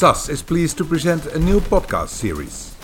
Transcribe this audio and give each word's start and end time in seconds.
SAS 0.00 0.30
is 0.30 0.40
pleased 0.40 0.78
to 0.78 0.84
present 0.86 1.26
a 1.26 1.38
new 1.38 1.60
podcast 1.60 2.08
series 2.08 2.74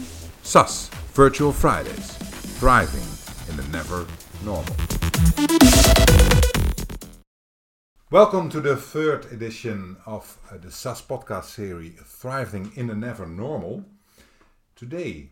SAS 0.42 0.90
Virtual 1.14 1.50
Fridays 1.50 2.12
Thriving 2.60 3.08
in 3.48 3.56
the 3.56 3.66
Never 3.72 4.06
Normal. 4.44 4.76
Welcome 8.10 8.50
to 8.50 8.60
the 8.60 8.76
third 8.76 9.32
edition 9.32 9.96
of 10.04 10.36
uh, 10.52 10.58
the 10.58 10.70
SAS 10.70 11.00
podcast 11.00 11.44
series 11.44 11.98
Thriving 12.04 12.70
in 12.76 12.88
the 12.88 12.94
Never 12.94 13.26
Normal. 13.26 13.86
Today, 14.74 15.30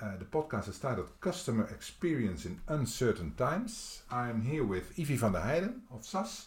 uh, 0.00 0.16
the 0.16 0.26
podcast 0.26 0.68
is 0.68 0.78
titled 0.78 1.20
Customer 1.20 1.64
Experience 1.64 2.44
in 2.44 2.60
Uncertain 2.68 3.34
Times. 3.36 4.02
I'm 4.08 4.42
here 4.42 4.64
with 4.64 4.96
Ivy 4.96 5.16
van 5.16 5.32
der 5.32 5.40
Heijden 5.40 5.80
of 5.92 6.04
SAS. 6.04 6.46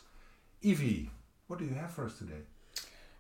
Ivy, 0.66 1.12
what 1.48 1.60
do 1.60 1.66
you 1.66 1.74
have 1.74 1.92
for 1.92 2.06
us 2.06 2.18
today? 2.18 2.44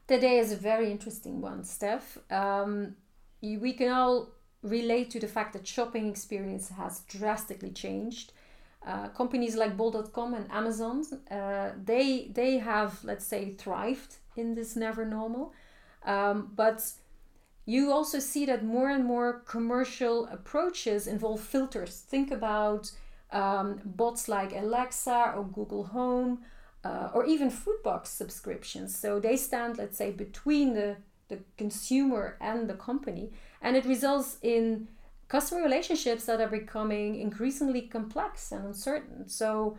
Today 0.07 0.39
is 0.39 0.53
a 0.53 0.55
very 0.55 0.89
interesting 0.89 1.41
one, 1.41 1.65
Steph. 1.65 2.17
Um, 2.31 2.95
we 3.41 3.73
can 3.73 3.91
all 3.91 4.29
relate 4.63 5.11
to 5.11 5.19
the 5.19 5.27
fact 5.27 5.51
that 5.53 5.67
shopping 5.67 6.07
experience 6.07 6.69
has 6.69 7.01
drastically 7.01 7.71
changed. 7.71 8.31
Uh, 8.85 9.09
companies 9.09 9.57
like 9.57 9.75
Bol.com 9.75 10.33
and 10.33 10.49
Amazon, 10.49 11.03
uh, 11.29 11.71
they 11.83 12.31
they 12.33 12.57
have 12.57 13.03
let's 13.03 13.25
say 13.25 13.51
thrived 13.51 14.15
in 14.37 14.55
this 14.55 14.77
never 14.77 15.03
normal, 15.03 15.53
um, 16.05 16.51
but 16.55 16.89
you 17.65 17.91
also 17.91 18.19
see 18.19 18.45
that 18.45 18.63
more 18.63 18.89
and 18.89 19.03
more 19.03 19.41
commercial 19.45 20.27
approaches 20.27 21.07
involve 21.07 21.41
filters. 21.41 21.99
Think 22.07 22.31
about 22.31 22.89
um, 23.33 23.81
bots 23.83 24.29
like 24.29 24.53
Alexa 24.55 25.33
or 25.35 25.43
Google 25.43 25.83
Home 25.87 26.45
uh, 26.83 27.09
or 27.13 27.25
even 27.25 27.49
food 27.49 27.81
box 27.83 28.09
subscriptions. 28.09 28.95
So 28.95 29.19
they 29.19 29.37
stand, 29.37 29.77
let's 29.77 29.97
say, 29.97 30.11
between 30.11 30.73
the, 30.73 30.97
the 31.27 31.39
consumer 31.57 32.37
and 32.39 32.69
the 32.69 32.75
company, 32.75 33.31
and 33.61 33.75
it 33.75 33.85
results 33.85 34.37
in 34.41 34.87
customer 35.27 35.61
relationships 35.61 36.25
that 36.25 36.39
are 36.39 36.47
becoming 36.47 37.19
increasingly 37.19 37.81
complex 37.81 38.51
and 38.51 38.65
uncertain. 38.65 39.27
So 39.27 39.77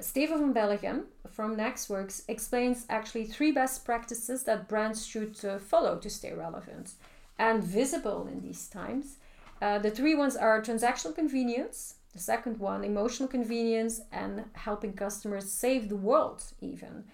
Steven 0.00 0.52
van 0.52 0.54
Belleghem 0.54 1.04
from 1.30 1.56
nexxworks 1.56 2.22
explains 2.28 2.86
actually 2.88 3.24
three 3.24 3.50
best 3.50 3.84
practices 3.84 4.44
that 4.44 4.68
brands 4.68 5.04
should 5.04 5.44
uh, 5.44 5.58
follow 5.58 5.98
to 5.98 6.10
stay 6.10 6.32
relevant 6.32 6.92
and 7.38 7.62
visible 7.62 8.26
in 8.26 8.40
these 8.40 8.68
times. 8.68 9.16
Uh, 9.60 9.78
the 9.78 9.90
three 9.90 10.14
ones 10.14 10.36
are 10.36 10.62
transactional 10.62 11.14
convenience, 11.14 11.94
the 12.18 12.24
second 12.24 12.58
one, 12.58 12.82
emotional 12.82 13.28
convenience 13.28 14.00
and 14.10 14.44
helping 14.54 14.92
customers 14.92 15.50
save 15.50 15.88
the 15.88 15.96
world, 15.96 16.42
even. 16.60 17.04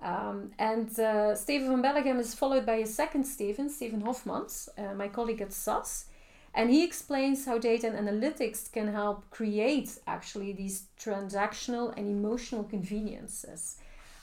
Um, 0.00 0.52
and 0.58 0.88
uh, 0.98 1.34
Steven 1.34 1.68
van 1.70 1.82
Belleghem 1.82 2.20
is 2.20 2.34
followed 2.34 2.64
by 2.64 2.76
a 2.76 2.86
second 2.86 3.24
Steven, 3.24 3.68
Steven 3.68 4.02
Hofmans, 4.02 4.68
uh, 4.78 4.94
my 4.94 5.08
colleague 5.08 5.42
at 5.42 5.52
SAS. 5.52 6.06
And 6.54 6.70
he 6.70 6.84
explains 6.84 7.44
how 7.46 7.58
data 7.58 7.88
and 7.88 7.98
analytics 8.06 8.70
can 8.70 8.92
help 8.92 9.28
create 9.30 9.98
actually 10.06 10.52
these 10.52 10.86
transactional 11.00 11.92
and 11.96 12.06
emotional 12.08 12.62
conveniences. 12.62 13.78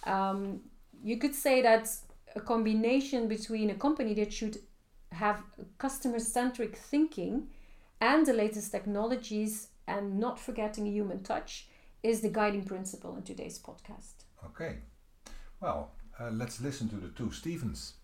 Um, 0.05 0.61
you 1.03 1.17
could 1.17 1.35
say 1.35 1.61
that 1.61 1.89
a 2.37 2.39
combination 2.39 3.27
between 3.27 3.69
a 3.69 3.75
company 3.75 4.13
that 4.13 4.31
should 4.31 4.59
have 5.11 5.43
customer 5.77 6.19
centric 6.19 6.77
thinking 6.77 7.47
and 7.99 8.25
the 8.25 8.33
latest 8.33 8.71
technologies 8.71 9.67
and 9.91 10.19
not 10.19 10.39
forgetting 10.39 10.85
human 10.85 11.21
touch 11.21 11.67
is 12.01 12.21
the 12.21 12.29
guiding 12.29 12.63
principle 12.63 13.15
in 13.15 13.23
today's 13.23 13.59
podcast. 13.59 14.23
Okay. 14.45 14.77
Well, 15.59 15.91
uh, 16.19 16.31
let's 16.31 16.61
listen 16.61 16.87
to 16.89 16.95
the 16.95 17.09
two 17.09 17.31
Stevens. 17.31 17.95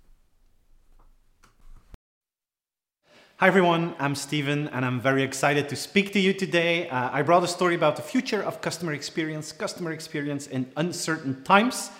Hi 3.38 3.48
everyone, 3.48 3.94
I'm 4.00 4.16
Steven 4.16 4.68
and 4.70 4.84
I'm 4.84 5.00
very 5.00 5.22
excited 5.22 5.70
to 5.70 5.76
speak 5.76 6.12
to 6.14 6.20
you 6.20 6.34
today. 6.34 6.90
Uh, 6.90 7.10
I 7.14 7.22
brought 7.22 7.44
a 7.44 7.48
story 7.48 7.76
about 7.76 7.96
the 7.96 8.02
future 8.02 8.42
of 8.42 8.62
customer 8.62 8.94
experience, 8.94 9.52
customer 9.52 9.92
experience 9.92 10.47
in 10.47 10.72
uncertain 10.76 11.44
times. 11.44 11.92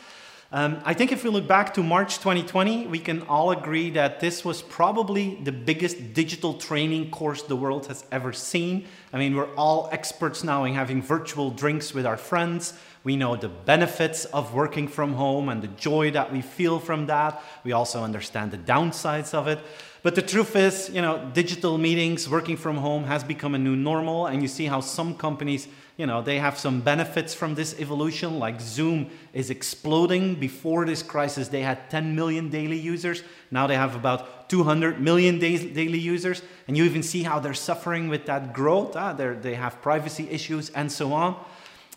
Um, 0.50 0.80
I 0.86 0.94
think 0.94 1.12
if 1.12 1.26
we 1.26 1.30
look 1.30 1.46
back 1.46 1.74
to 1.74 1.84
March 1.84 2.20
2020, 2.20 2.88
we 2.88 3.00
can 3.00 3.24
all 3.24 3.52
agree 3.52 3.90
that 3.90 4.22
this 4.22 4.46
was 4.46 4.62
probably 4.62 5.36
the 5.44 5.52
biggest 5.52 6.14
digital 6.14 6.54
training 6.54 7.12
course 7.12 7.44
the 7.44 7.58
world 7.58 7.88
has 7.88 8.06
ever 8.14 8.32
seen. 8.32 8.86
I 9.12 9.18
mean, 9.18 9.36
we're 9.36 9.54
all 9.56 9.90
experts 9.92 10.46
now 10.46 10.64
in 10.64 10.74
having 10.74 11.02
virtual 11.02 11.52
drinks 11.52 11.94
with 11.94 12.06
our 12.06 12.16
friends. 12.16 12.74
We 13.04 13.18
know 13.18 13.36
the 13.36 13.50
benefits 13.50 14.24
of 14.24 14.54
working 14.54 14.88
from 14.88 15.16
home 15.16 15.50
and 15.50 15.62
the 15.62 15.68
joy 15.68 16.12
that 16.12 16.32
we 16.32 16.42
feel 16.42 16.80
from 16.80 17.08
that. 17.08 17.44
We 17.66 17.74
also 17.74 18.02
understand 18.04 18.52
the 18.52 18.58
downsides 18.58 19.34
of 19.34 19.48
it. 19.48 19.60
But 20.02 20.16
the 20.16 20.22
truth 20.22 20.56
is, 20.56 20.90
you 20.90 21.02
know, 21.02 21.30
digital 21.34 21.78
meetings, 21.78 22.30
working 22.30 22.56
from 22.56 22.78
home 22.78 23.04
has 23.04 23.22
become 23.22 23.54
a 23.54 23.58
new 23.58 23.76
normal, 23.76 24.28
and 24.28 24.42
you 24.42 24.48
see 24.48 24.68
how 24.68 24.80
some 24.80 25.16
companies 25.16 25.68
you 25.98 26.06
know, 26.06 26.22
they 26.22 26.38
have 26.38 26.60
some 26.60 26.82
benefits 26.82 27.34
from 27.34 27.56
this 27.56 27.80
evolution, 27.80 28.38
like 28.38 28.62
Zoom 28.62 29.10
is 29.34 29.50
exploding. 29.50 30.36
Before 30.36 30.86
this 30.86 31.02
crisis, 31.02 31.48
they 31.48 31.62
had 31.62 31.90
10 31.90 32.16
million 32.16 32.50
daily 32.50 32.78
users. 32.78 33.24
Now 33.50 33.66
they 33.66 33.76
have 33.76 33.96
about 33.96 34.48
200 34.48 35.02
million 35.02 35.40
daily 35.40 35.98
users. 35.98 36.44
And 36.68 36.78
you 36.78 36.84
even 36.84 37.02
see 37.02 37.24
how 37.24 37.40
they're 37.40 37.56
suffering 37.56 38.10
with 38.10 38.28
that 38.28 38.54
growth. 38.54 38.96
Uh, 38.96 39.14
they 39.14 39.56
have 39.56 39.82
privacy 39.82 40.30
issues 40.30 40.70
and 40.70 40.92
so 40.92 41.14
on. 41.14 41.44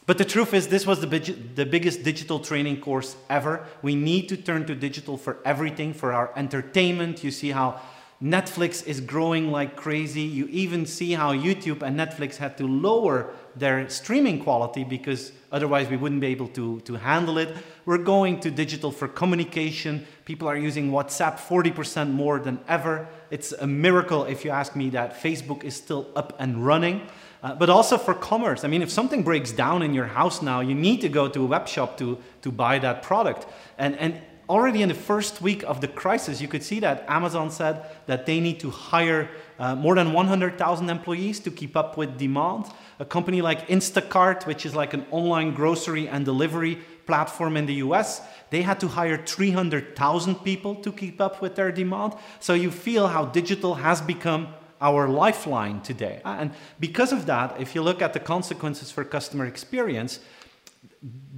But 0.06 0.16
the 0.16 0.24
truth 0.24 0.54
is, 0.54 0.68
this 0.68 0.86
was 0.86 1.00
the, 1.00 1.06
the 1.54 1.66
biggest 1.66 2.02
digital 2.02 2.40
training 2.40 2.80
course 2.80 3.16
ever. 3.28 3.66
We 3.82 3.94
need 3.94 4.30
to 4.30 4.36
turn 4.36 4.66
to 4.66 4.74
digital 4.74 5.18
for 5.18 5.36
everything, 5.44 5.92
for 5.92 6.14
our 6.14 6.32
entertainment. 6.36 7.22
You 7.22 7.30
see 7.30 7.50
how 7.50 7.80
Netflix 8.22 8.86
is 8.86 9.00
growing 9.00 9.50
like 9.50 9.76
crazy. 9.76 10.20
You 10.20 10.46
even 10.48 10.84
see 10.84 11.12
how 11.12 11.32
YouTube 11.32 11.80
and 11.80 11.98
Netflix 11.98 12.36
had 12.36 12.58
to 12.58 12.66
lower 12.66 13.32
their 13.56 13.88
streaming 13.88 14.44
quality 14.44 14.84
because 14.84 15.32
otherwise 15.50 15.88
we 15.88 15.96
wouldn't 15.96 16.20
be 16.20 16.26
able 16.26 16.48
to, 16.48 16.80
to 16.80 16.96
handle 16.96 17.38
it. 17.38 17.56
We're 17.86 18.04
going 18.04 18.40
to 18.40 18.50
digital 18.50 18.92
for 18.92 19.08
communication. 19.08 20.06
People 20.26 20.48
are 20.48 20.56
using 20.56 20.90
WhatsApp 20.90 21.38
40% 21.38 22.12
more 22.12 22.38
than 22.38 22.60
ever. 22.68 23.08
It's 23.30 23.52
a 23.52 23.66
miracle, 23.66 24.24
if 24.24 24.44
you 24.44 24.50
ask 24.50 24.76
me, 24.76 24.90
that 24.90 25.14
Facebook 25.20 25.64
is 25.64 25.74
still 25.74 26.08
up 26.14 26.36
and 26.38 26.64
running. 26.66 27.08
Uh, 27.42 27.54
but 27.54 27.70
also 27.70 27.96
for 27.96 28.12
commerce. 28.12 28.64
I 28.64 28.68
mean, 28.68 28.82
if 28.82 28.90
something 28.90 29.22
breaks 29.22 29.50
down 29.50 29.80
in 29.80 29.94
your 29.94 30.04
house 30.04 30.42
now, 30.42 30.60
you 30.60 30.74
need 30.74 31.00
to 31.00 31.08
go 31.08 31.26
to 31.26 31.42
a 31.42 31.46
web 31.46 31.66
shop 31.66 31.96
to, 31.96 32.18
to 32.42 32.52
buy 32.52 32.78
that 32.80 33.02
product. 33.02 33.46
And, 33.78 33.96
and 33.96 34.20
already 34.50 34.82
in 34.82 34.88
the 34.88 34.94
first 34.94 35.40
week 35.40 35.62
of 35.62 35.80
the 35.80 35.86
crisis, 35.86 36.40
you 36.40 36.48
could 36.48 36.64
see 36.64 36.80
that 36.80 37.04
Amazon 37.06 37.50
said 37.52 37.86
that 38.06 38.26
they 38.26 38.40
need 38.40 38.58
to 38.58 38.70
hire 38.70 39.30
uh, 39.60 39.76
more 39.76 39.94
than 39.94 40.12
100,000 40.12 40.90
employees 40.90 41.38
to 41.40 41.50
keep 41.52 41.76
up 41.76 41.96
with 41.96 42.18
demand. 42.18 42.66
A 42.98 43.04
company 43.04 43.40
like 43.42 43.68
Instacart, 43.68 44.46
which 44.46 44.66
is 44.66 44.74
like 44.74 44.92
an 44.92 45.06
online 45.12 45.54
grocery 45.54 46.08
and 46.08 46.24
delivery 46.24 46.78
platform 47.06 47.56
in 47.56 47.66
the 47.66 47.74
US, 47.74 48.22
they 48.50 48.62
had 48.62 48.80
to 48.80 48.88
hire 48.88 49.24
300,000 49.24 50.34
people 50.44 50.74
to 50.74 50.90
keep 50.90 51.20
up 51.20 51.40
with 51.40 51.54
their 51.54 51.70
demand. 51.70 52.14
So 52.40 52.54
you 52.54 52.72
feel 52.72 53.06
how 53.06 53.26
digital 53.26 53.76
has 53.76 54.00
become 54.00 54.48
our 54.80 55.08
lifeline 55.08 55.80
today. 55.82 56.22
And 56.24 56.50
because 56.80 57.12
of 57.12 57.26
that, 57.26 57.60
if 57.60 57.74
you 57.74 57.82
look 57.82 58.02
at 58.02 58.14
the 58.14 58.20
consequences 58.20 58.90
for 58.90 59.04
customer 59.04 59.46
experience, 59.46 60.20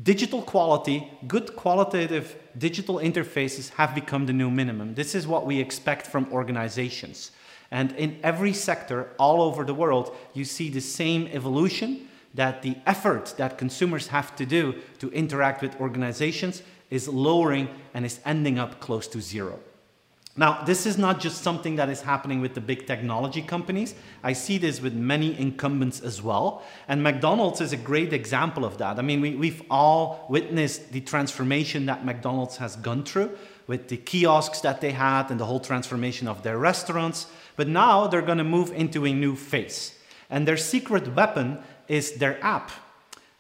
digital 0.03 0.43
quality, 0.43 1.11
good 1.27 1.55
qualitative 1.55 2.37
digital 2.59 2.97
interfaces 2.97 3.71
have 3.75 3.95
become 3.95 4.27
the 4.27 4.33
new 4.33 4.51
minimum. 4.51 4.95
This 4.95 5.15
is 5.15 5.27
what 5.27 5.47
we 5.47 5.61
expect 5.61 6.07
from 6.07 6.33
organizations. 6.33 7.31
And 7.71 7.93
in 7.93 8.19
every 8.23 8.53
sector 8.53 9.09
all 9.19 9.41
over 9.41 9.65
the 9.65 9.75
world, 9.75 10.15
you 10.35 10.45
see 10.45 10.69
the 10.69 10.81
same 10.81 11.29
evolution 11.33 12.09
that 12.35 12.63
the 12.63 12.77
effort 12.87 13.35
that 13.37 13.59
consumers 13.59 14.09
have 14.09 14.35
to 14.37 14.47
do 14.47 14.75
to 14.99 15.11
interact 15.11 15.63
with 15.63 15.81
organizations 15.81 16.63
is 16.91 17.09
lowering 17.09 17.69
and 17.95 18.05
is 18.05 18.21
ending 18.25 18.59
up 18.59 18.81
close 18.81 19.07
to 19.09 19.21
zero. 19.21 19.59
Now, 20.35 20.63
this 20.65 20.87
is 20.87 20.97
not 20.97 21.21
just 21.21 21.43
something 21.43 21.77
that 21.77 21.91
is 21.91 22.01
happening 22.01 22.41
with 22.41 22.55
the 22.55 22.61
big 22.61 22.87
technology 22.87 23.43
companies. 23.43 23.95
I 24.23 24.33
see 24.33 24.57
this 24.57 24.81
with 24.81 24.95
many 24.95 25.39
incumbents 25.39 26.01
as 26.01 26.23
well. 26.23 26.63
And 26.89 27.03
McDonald's 27.03 27.61
is 27.61 27.75
a 27.75 27.77
great 27.77 28.15
example 28.15 28.65
of 28.65 28.79
that. 28.79 28.99
I 28.99 29.03
mean, 29.03 29.21
we, 29.21 29.35
we've 29.35 29.63
all 29.71 30.25
witnessed 30.31 30.91
the 30.91 31.03
transformation 31.03 31.85
that 31.87 32.07
McDonald's 32.07 32.57
has 32.57 32.77
gone 32.77 33.05
through 33.05 33.37
with 33.67 33.89
the 33.89 33.99
kiosks 33.99 34.63
that 34.63 34.81
they 34.81 34.93
had 34.93 35.31
and 35.31 35.39
the 35.39 35.45
whole 35.45 35.61
transformation 35.61 36.27
of 36.27 36.43
their 36.43 36.57
restaurants. 36.57 37.27
But 37.57 37.69
now 37.69 38.07
they're 38.07 38.23
going 38.23 38.39
to 38.39 38.45
move 38.45 38.73
into 38.73 39.05
a 39.05 39.13
new 39.13 39.37
phase. 39.37 39.99
And 40.31 40.49
their 40.49 40.57
secret 40.57 41.15
weapon 41.15 41.59
is 41.89 42.13
their 42.13 42.43
app. 42.43 42.71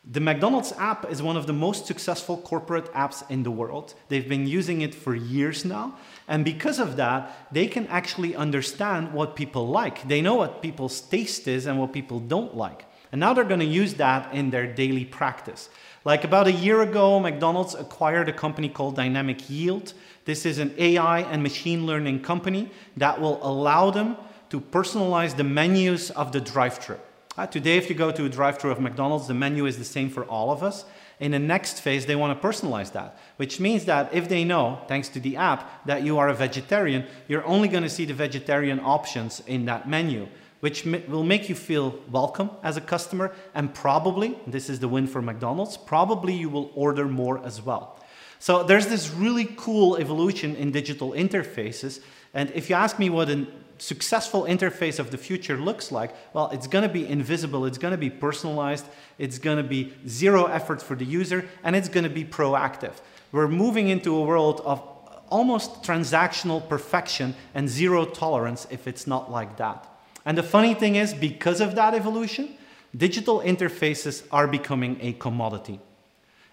The 0.04 0.20
McDonald's 0.20 0.72
app 0.72 1.08
is 1.10 1.22
one 1.22 1.36
of 1.36 1.46
the 1.46 1.52
most 1.52 1.86
successful 1.86 2.36
corporate 2.36 2.92
apps 2.92 3.28
in 3.30 3.44
the 3.44 3.52
world. 3.52 3.94
They've 4.08 4.28
been 4.28 4.48
using 4.48 4.80
it 4.80 4.94
for 4.94 5.14
years 5.14 5.64
now. 5.64 5.96
And 6.28 6.44
because 6.44 6.78
of 6.78 6.96
that, 6.96 7.48
they 7.52 7.66
can 7.66 7.86
actually 7.88 8.34
understand 8.34 9.12
what 9.12 9.36
people 9.36 9.66
like. 9.68 10.06
They 10.08 10.20
know 10.20 10.34
what 10.34 10.62
people's 10.62 11.00
taste 11.00 11.48
is 11.48 11.66
and 11.66 11.78
what 11.78 11.92
people 11.92 12.20
don't 12.20 12.56
like. 12.56 12.84
And 13.10 13.20
now 13.20 13.34
they're 13.34 13.44
going 13.44 13.60
to 13.60 13.66
use 13.66 13.94
that 13.94 14.32
in 14.32 14.50
their 14.50 14.66
daily 14.66 15.04
practice. 15.04 15.68
Like 16.04 16.24
about 16.24 16.46
a 16.46 16.52
year 16.52 16.80
ago, 16.82 17.20
McDonald's 17.20 17.74
acquired 17.74 18.28
a 18.28 18.32
company 18.32 18.68
called 18.68 18.96
Dynamic 18.96 19.48
Yield. 19.50 19.92
This 20.24 20.46
is 20.46 20.58
an 20.58 20.74
AI 20.78 21.20
and 21.20 21.42
machine 21.42 21.86
learning 21.86 22.22
company 22.22 22.70
that 22.96 23.20
will 23.20 23.38
allow 23.46 23.90
them 23.90 24.16
to 24.50 24.60
personalize 24.60 25.36
the 25.36 25.44
menus 25.44 26.10
of 26.10 26.32
the 26.32 26.40
drive 26.40 26.78
thru. 26.78 26.96
Uh, 27.36 27.46
today, 27.46 27.76
if 27.76 27.88
you 27.88 27.94
go 27.94 28.10
to 28.10 28.24
a 28.24 28.28
drive 28.28 28.58
thru 28.58 28.70
of 28.70 28.80
McDonald's, 28.80 29.26
the 29.26 29.34
menu 29.34 29.66
is 29.66 29.78
the 29.78 29.84
same 29.84 30.10
for 30.10 30.24
all 30.24 30.50
of 30.50 30.62
us. 30.62 30.84
In 31.22 31.30
the 31.30 31.38
next 31.38 31.80
phase, 31.80 32.06
they 32.06 32.16
want 32.16 32.32
to 32.34 32.48
personalize 32.48 32.90
that, 32.94 33.16
which 33.36 33.60
means 33.60 33.84
that 33.84 34.12
if 34.12 34.28
they 34.28 34.42
know, 34.42 34.80
thanks 34.88 35.08
to 35.10 35.20
the 35.20 35.36
app, 35.36 35.86
that 35.86 36.02
you 36.02 36.18
are 36.18 36.28
a 36.28 36.34
vegetarian, 36.34 37.06
you're 37.28 37.46
only 37.46 37.68
going 37.68 37.84
to 37.84 37.88
see 37.88 38.04
the 38.04 38.12
vegetarian 38.12 38.80
options 38.80 39.40
in 39.46 39.64
that 39.66 39.88
menu 39.88 40.26
which 40.58 40.84
will 40.84 41.24
make 41.24 41.48
you 41.48 41.56
feel 41.56 41.98
welcome 42.08 42.48
as 42.62 42.76
a 42.76 42.80
customer. 42.80 43.34
And 43.52 43.74
probably, 43.74 44.38
this 44.46 44.70
is 44.70 44.78
the 44.78 44.86
win 44.86 45.08
for 45.08 45.20
McDonald's, 45.20 45.76
probably 45.76 46.34
you 46.34 46.48
will 46.48 46.70
order 46.76 47.06
more 47.06 47.44
as 47.44 47.60
well. 47.60 47.98
So 48.38 48.62
there's 48.62 48.86
this 48.86 49.10
really 49.10 49.46
cool 49.56 49.96
evolution 49.96 50.54
in 50.54 50.70
digital 50.70 51.12
interfaces. 51.12 52.00
And 52.32 52.48
if 52.52 52.70
you 52.70 52.76
ask 52.76 53.00
me 53.00 53.10
what 53.10 53.28
a 53.28 53.44
successful 53.82 54.44
interface 54.44 55.00
of 55.00 55.10
the 55.10 55.18
future 55.18 55.56
looks 55.56 55.90
like, 55.90 56.14
well, 56.32 56.48
it's 56.50 56.68
going 56.68 56.86
to 56.86 56.88
be 56.88 57.04
invisible, 57.04 57.66
it's 57.66 57.78
going 57.78 57.90
to 57.90 57.98
be 57.98 58.10
personalized, 58.10 58.86
it's 59.18 59.38
going 59.38 59.56
to 59.56 59.64
be 59.64 59.92
zero 60.06 60.46
effort 60.46 60.80
for 60.80 60.94
the 60.94 61.04
user, 61.04 61.48
and 61.64 61.74
it's 61.74 61.88
going 61.88 62.04
to 62.04 62.10
be 62.10 62.24
proactive. 62.24 62.92
We're 63.32 63.48
moving 63.48 63.88
into 63.88 64.14
a 64.14 64.22
world 64.22 64.60
of 64.64 64.80
almost 65.28 65.82
transactional 65.82 66.66
perfection 66.68 67.34
and 67.54 67.68
zero 67.68 68.04
tolerance 68.04 68.68
if 68.70 68.86
it's 68.86 69.06
not 69.08 69.32
like 69.32 69.56
that. 69.56 69.88
And 70.24 70.38
the 70.38 70.44
funny 70.44 70.74
thing 70.74 70.94
is, 70.94 71.12
because 71.12 71.60
of 71.60 71.74
that 71.74 71.92
evolution, 71.92 72.56
digital 72.96 73.40
interfaces 73.40 74.24
are 74.30 74.46
becoming 74.46 74.98
a 75.00 75.14
commodity. 75.14 75.80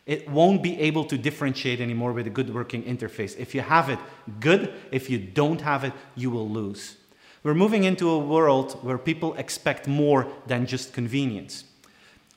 It 0.07 0.27
won't 0.27 0.63
be 0.63 0.79
able 0.79 1.05
to 1.05 1.17
differentiate 1.19 1.79
anymore 1.79 2.13
with 2.13 2.25
a 2.25 2.31
good 2.31 2.51
working 2.51 2.81
interface. 2.81 3.37
If 3.37 3.53
you 3.53 3.61
have 3.61 3.89
it, 3.89 3.99
good. 4.39 4.73
If 4.91 5.11
you 5.11 5.19
don't 5.19 5.61
have 5.61 5.83
it, 5.83 5.93
you 6.15 6.31
will 6.31 6.49
lose. 6.49 6.95
We're 7.43 7.53
moving 7.53 7.85
into 7.85 8.09
a 8.09 8.19
world 8.19 8.73
where 8.83 8.97
people 8.97 9.33
expect 9.35 9.87
more 9.87 10.27
than 10.47 10.65
just 10.65 10.93
convenience. 10.93 11.63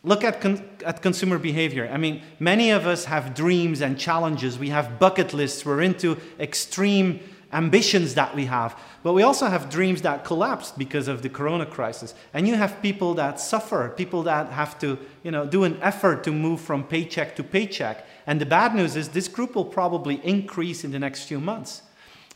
Look 0.04 0.24
at, 0.24 0.40
con- 0.40 0.68
at 0.84 1.02
consumer 1.02 1.38
behavior. 1.38 1.88
I 1.92 1.96
mean, 1.96 2.22
many 2.40 2.70
of 2.70 2.86
us 2.86 3.04
have 3.04 3.34
dreams 3.34 3.80
and 3.80 3.98
challenges. 3.98 4.58
We 4.58 4.70
have 4.70 4.98
bucket 4.98 5.32
lists. 5.32 5.64
We're 5.64 5.82
into 5.82 6.18
extreme 6.40 7.20
ambitions 7.52 8.14
that 8.14 8.34
we 8.34 8.46
have. 8.46 8.78
But 9.02 9.12
we 9.12 9.22
also 9.22 9.46
have 9.46 9.68
dreams 9.68 10.02
that 10.02 10.24
collapsed 10.24 10.78
because 10.78 11.06
of 11.06 11.22
the 11.22 11.28
corona 11.28 11.66
crisis. 11.66 12.14
And 12.32 12.48
you 12.48 12.54
have 12.54 12.80
people 12.82 13.14
that 13.14 13.38
suffer, 13.38 13.92
people 13.96 14.22
that 14.24 14.48
have 14.48 14.78
to 14.80 14.98
you 15.22 15.30
know, 15.30 15.46
do 15.46 15.64
an 15.64 15.78
effort 15.82 16.24
to 16.24 16.32
move 16.32 16.60
from 16.60 16.84
paycheck 16.84 17.36
to 17.36 17.44
paycheck. 17.44 18.06
And 18.26 18.40
the 18.40 18.46
bad 18.46 18.74
news 18.74 18.96
is 18.96 19.10
this 19.10 19.28
group 19.28 19.54
will 19.54 19.64
probably 19.64 20.20
increase 20.24 20.84
in 20.84 20.92
the 20.92 20.98
next 20.98 21.24
few 21.24 21.40
months. 21.40 21.82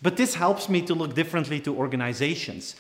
But 0.03 0.17
this 0.17 0.35
helps 0.35 0.69
me 0.69 0.83
to 0.83 0.95
look 0.95 1.15
differently 1.15 1.61
to 1.61 1.75
organizations. 1.75 2.77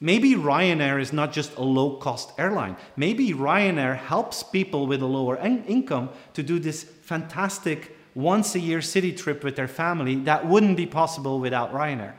Maybe 0.00 0.34
Ryanair 0.34 1.00
is 1.00 1.12
not 1.12 1.32
just 1.32 1.56
a 1.56 1.62
low 1.62 1.96
cost 1.96 2.32
airline. 2.38 2.76
Maybe 2.96 3.30
Ryanair 3.30 3.96
helps 3.96 4.42
people 4.42 4.86
with 4.86 5.00
a 5.00 5.06
lower 5.06 5.36
in- 5.36 5.64
income 5.64 6.10
to 6.34 6.42
do 6.42 6.58
this 6.58 6.84
fantastic 6.84 7.96
once 8.14 8.54
a 8.54 8.60
year 8.60 8.82
city 8.82 9.12
trip 9.12 9.42
with 9.44 9.56
their 9.56 9.68
family 9.68 10.16
that 10.16 10.46
wouldn't 10.46 10.76
be 10.76 10.86
possible 10.86 11.38
without 11.40 11.72
Ryanair. 11.72 12.14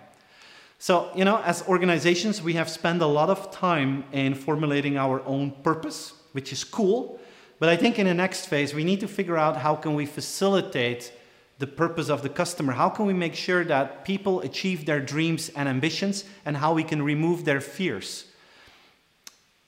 So, 0.80 1.12
you 1.16 1.26
know, 1.26 1.42
as 1.42 1.64
organizations, 1.68 2.42
we 2.42 2.54
have 2.54 2.70
spent 2.70 3.02
a 3.02 3.08
lot 3.08 3.30
of 3.30 3.52
time 3.52 4.06
in 4.12 4.36
formulating 4.36 4.98
our 4.98 5.24
own 5.26 5.52
purpose, 5.64 6.14
which 6.34 6.54
is 6.54 6.64
cool. 6.64 7.20
But 7.60 7.70
I 7.70 7.76
think 7.76 7.98
in 7.98 8.06
the 8.06 8.14
next 8.14 8.46
phase, 8.46 8.76
we 8.76 8.84
need 8.84 9.00
to 9.00 9.08
figure 9.08 9.38
out 9.38 9.58
how 9.58 9.76
can 9.76 9.96
we 9.96 10.06
facilitate 10.06 11.12
the 11.60 11.68
purpose 11.68 12.10
of 12.10 12.22
the 12.22 12.30
customer? 12.30 12.74
How 12.74 12.90
can 12.90 13.06
we 13.06 13.14
make 13.14 13.36
sure 13.36 13.64
that 13.66 14.06
people 14.06 14.42
achieve 14.42 14.86
their 14.86 15.00
dreams 15.00 15.50
and 15.50 15.68
ambitions 15.68 16.24
and 16.46 16.58
how 16.58 16.74
we 16.74 16.84
can 16.84 17.02
remove 17.02 17.46
their 17.46 17.62
fears? 17.62 18.26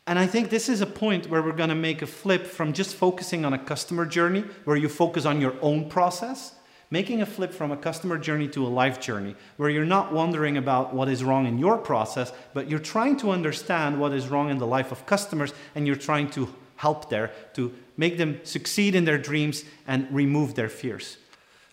And 0.05 0.17
I 0.17 0.25
think 0.25 0.49
this 0.49 0.69
is 0.69 0.81
a 0.81 0.87
point 0.87 1.29
where 1.29 1.43
we're 1.43 1.51
going 1.51 1.69
to 1.69 1.75
make 1.75 2.01
a 2.01 2.07
flip 2.07 2.47
from 2.47 2.73
just 2.73 2.95
focusing 2.95 3.45
on 3.45 3.53
a 3.53 3.59
customer 3.59 4.07
journey, 4.07 4.43
where 4.65 4.75
you 4.75 4.89
focus 4.89 5.25
on 5.25 5.39
your 5.39 5.53
own 5.61 5.87
process, 5.87 6.55
making 6.89 7.21
a 7.21 7.25
flip 7.27 7.53
from 7.53 7.71
a 7.71 7.77
customer 7.77 8.17
journey 8.17 8.47
to 8.47 8.65
a 8.65 8.67
life 8.67 8.99
journey, 8.99 9.35
where 9.57 9.69
you're 9.69 9.85
not 9.85 10.11
wondering 10.11 10.57
about 10.57 10.95
what 10.95 11.09
is 11.09 11.23
wrong 11.23 11.45
in 11.45 11.59
your 11.59 11.77
process, 11.77 12.33
but 12.55 12.67
you're 12.67 12.79
trying 12.79 13.17
to 13.17 13.29
understand 13.29 13.99
what 13.99 14.11
is 14.11 14.27
wrong 14.27 14.49
in 14.49 14.57
the 14.57 14.65
life 14.65 14.91
of 14.91 15.05
customers 15.05 15.53
and 15.75 15.85
you're 15.85 15.95
trying 15.95 16.27
to 16.27 16.49
help 16.77 17.09
there 17.11 17.31
to 17.53 17.71
make 17.97 18.17
them 18.17 18.39
succeed 18.43 18.95
in 18.95 19.05
their 19.05 19.17
dreams 19.17 19.63
and 19.85 20.07
remove 20.11 20.55
their 20.55 20.69
fears. 20.69 21.17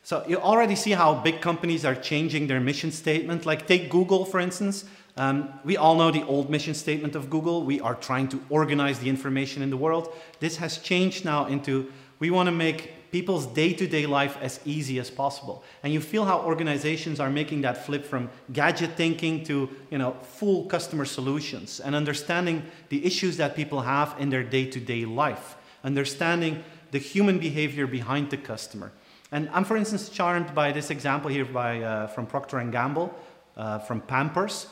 So 0.07 0.25
you 0.29 0.37
already 0.37 0.77
see 0.77 0.93
how 0.93 1.15
big 1.15 1.41
companies 1.41 1.85
are 1.85 1.97
changing 1.97 2.47
their 2.47 2.61
mission 2.61 2.93
statement. 2.93 3.45
Like 3.45 3.67
take 3.67 3.91
Google, 3.91 4.25
for 4.25 4.39
instance. 4.39 4.85
Um, 5.17 5.49
we 5.65 5.77
all 5.77 5.97
know 5.97 6.13
the 6.13 6.25
old 6.27 6.49
mission 6.49 6.75
statement 6.75 7.17
of 7.17 7.29
Google. 7.29 7.65
We 7.65 7.81
are 7.81 7.97
trying 7.97 8.29
to 8.29 8.41
organize 8.49 9.01
the 9.01 9.09
information 9.09 9.63
in 9.63 9.71
the 9.71 9.77
world. 9.77 10.15
This 10.39 10.59
has 10.59 10.79
changed 10.79 11.25
now 11.25 11.47
into 11.47 11.93
we 12.21 12.31
want 12.31 12.47
to 12.47 12.53
make 12.53 13.11
people's 13.11 13.47
day 13.47 13.73
to 13.73 13.89
day 13.89 14.07
life 14.07 14.39
as 14.41 14.61
easy 14.65 15.01
as 15.01 15.11
possible. 15.11 15.65
And 15.83 15.93
you 15.93 16.01
feel 16.01 16.25
how 16.25 16.39
organizations 16.43 17.19
are 17.19 17.29
making 17.29 17.63
that 17.63 17.85
flip 17.85 18.05
from 18.05 18.31
gadget 18.53 18.93
thinking 18.93 19.43
to 19.47 19.69
you 19.91 19.99
know, 19.99 20.13
full 20.23 20.67
customer 20.67 21.05
solutions 21.05 21.81
and 21.81 21.97
understanding 21.97 22.63
the 22.91 23.05
issues 23.05 23.39
that 23.39 23.57
people 23.57 23.81
have 23.81 24.15
in 24.21 24.31
their 24.31 24.45
day 24.45 24.67
to 24.67 24.79
day 24.79 25.05
life, 25.05 25.57
understanding 25.83 26.63
the 26.93 26.99
human 26.99 27.41
behavior 27.41 27.89
behind 27.89 28.31
the 28.31 28.37
customer. 28.37 28.93
And 29.33 29.49
I'm, 29.53 29.65
for 29.65 29.77
instance, 29.77 30.09
charmed 30.09 30.55
by 30.55 30.73
this 30.73 30.91
example 30.91 31.31
here 31.31 31.45
by, 31.45 31.83
uh, 31.83 32.07
from 32.07 32.27
Procter 32.27 32.63
& 32.65 32.71
Gamble, 32.71 33.15
uh, 33.57 33.79
from 33.81 34.01
Pampers 34.01 34.67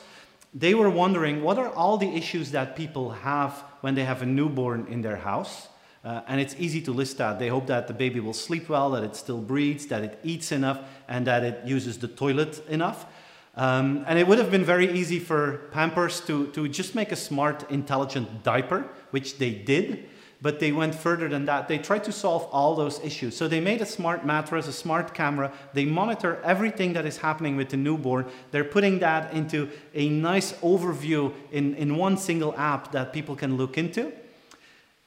they 0.55 0.73
were 0.73 0.89
wondering 0.89 1.43
what 1.43 1.59
are 1.59 1.69
all 1.71 1.97
the 1.97 2.07
issues 2.07 2.51
that 2.51 2.77
people 2.77 3.11
have 3.11 3.51
when 3.81 3.93
they 3.93 4.05
have 4.05 4.21
a 4.21 4.25
newborn 4.25 4.87
in 4.89 5.01
their 5.01 5.17
house. 5.17 5.67
Uh, 6.03 6.21
and 6.27 6.39
it's 6.39 6.55
easy 6.57 6.81
to 6.81 6.91
list 6.93 7.17
that. 7.17 7.39
They 7.39 7.49
hope 7.49 7.67
that 7.67 7.87
the 7.87 7.93
baby 7.93 8.21
will 8.21 8.33
sleep 8.33 8.69
well, 8.69 8.91
that 8.91 9.03
it 9.03 9.17
still 9.17 9.41
breathes, 9.41 9.87
that 9.87 10.03
it 10.03 10.19
eats 10.23 10.53
enough, 10.53 10.79
and 11.09 11.27
that 11.27 11.43
it 11.43 11.65
uses 11.65 11.97
the 11.97 12.07
toilet 12.07 12.65
enough. 12.69 13.05
Um, 13.57 14.05
and 14.07 14.17
it 14.17 14.27
would 14.27 14.37
have 14.37 14.51
been 14.51 14.63
very 14.63 14.89
easy 14.97 15.19
for 15.19 15.69
Pampers 15.71 16.21
to, 16.21 16.47
to 16.51 16.69
just 16.69 16.95
make 16.95 17.11
a 17.11 17.15
smart, 17.17 17.69
intelligent 17.69 18.43
diaper, 18.43 18.87
which 19.11 19.37
they 19.37 19.51
did 19.51 20.07
but 20.41 20.59
they 20.59 20.71
went 20.71 20.95
further 20.95 21.27
than 21.27 21.45
that. 21.45 21.67
They 21.67 21.77
tried 21.77 22.03
to 22.05 22.11
solve 22.11 22.43
all 22.51 22.75
those 22.75 22.99
issues. 22.99 23.35
So 23.35 23.47
they 23.47 23.59
made 23.59 23.81
a 23.81 23.85
smart 23.85 24.25
mattress, 24.25 24.67
a 24.67 24.73
smart 24.73 25.13
camera. 25.13 25.51
They 25.73 25.85
monitor 25.85 26.41
everything 26.43 26.93
that 26.93 27.05
is 27.05 27.17
happening 27.17 27.55
with 27.55 27.69
the 27.69 27.77
newborn. 27.77 28.25
They're 28.51 28.63
putting 28.63 28.99
that 28.99 29.33
into 29.33 29.69
a 29.93 30.09
nice 30.09 30.53
overview 30.53 31.33
in, 31.51 31.75
in 31.75 31.95
one 31.95 32.17
single 32.17 32.55
app 32.57 32.91
that 32.91 33.13
people 33.13 33.35
can 33.35 33.57
look 33.57 33.77
into. 33.77 34.11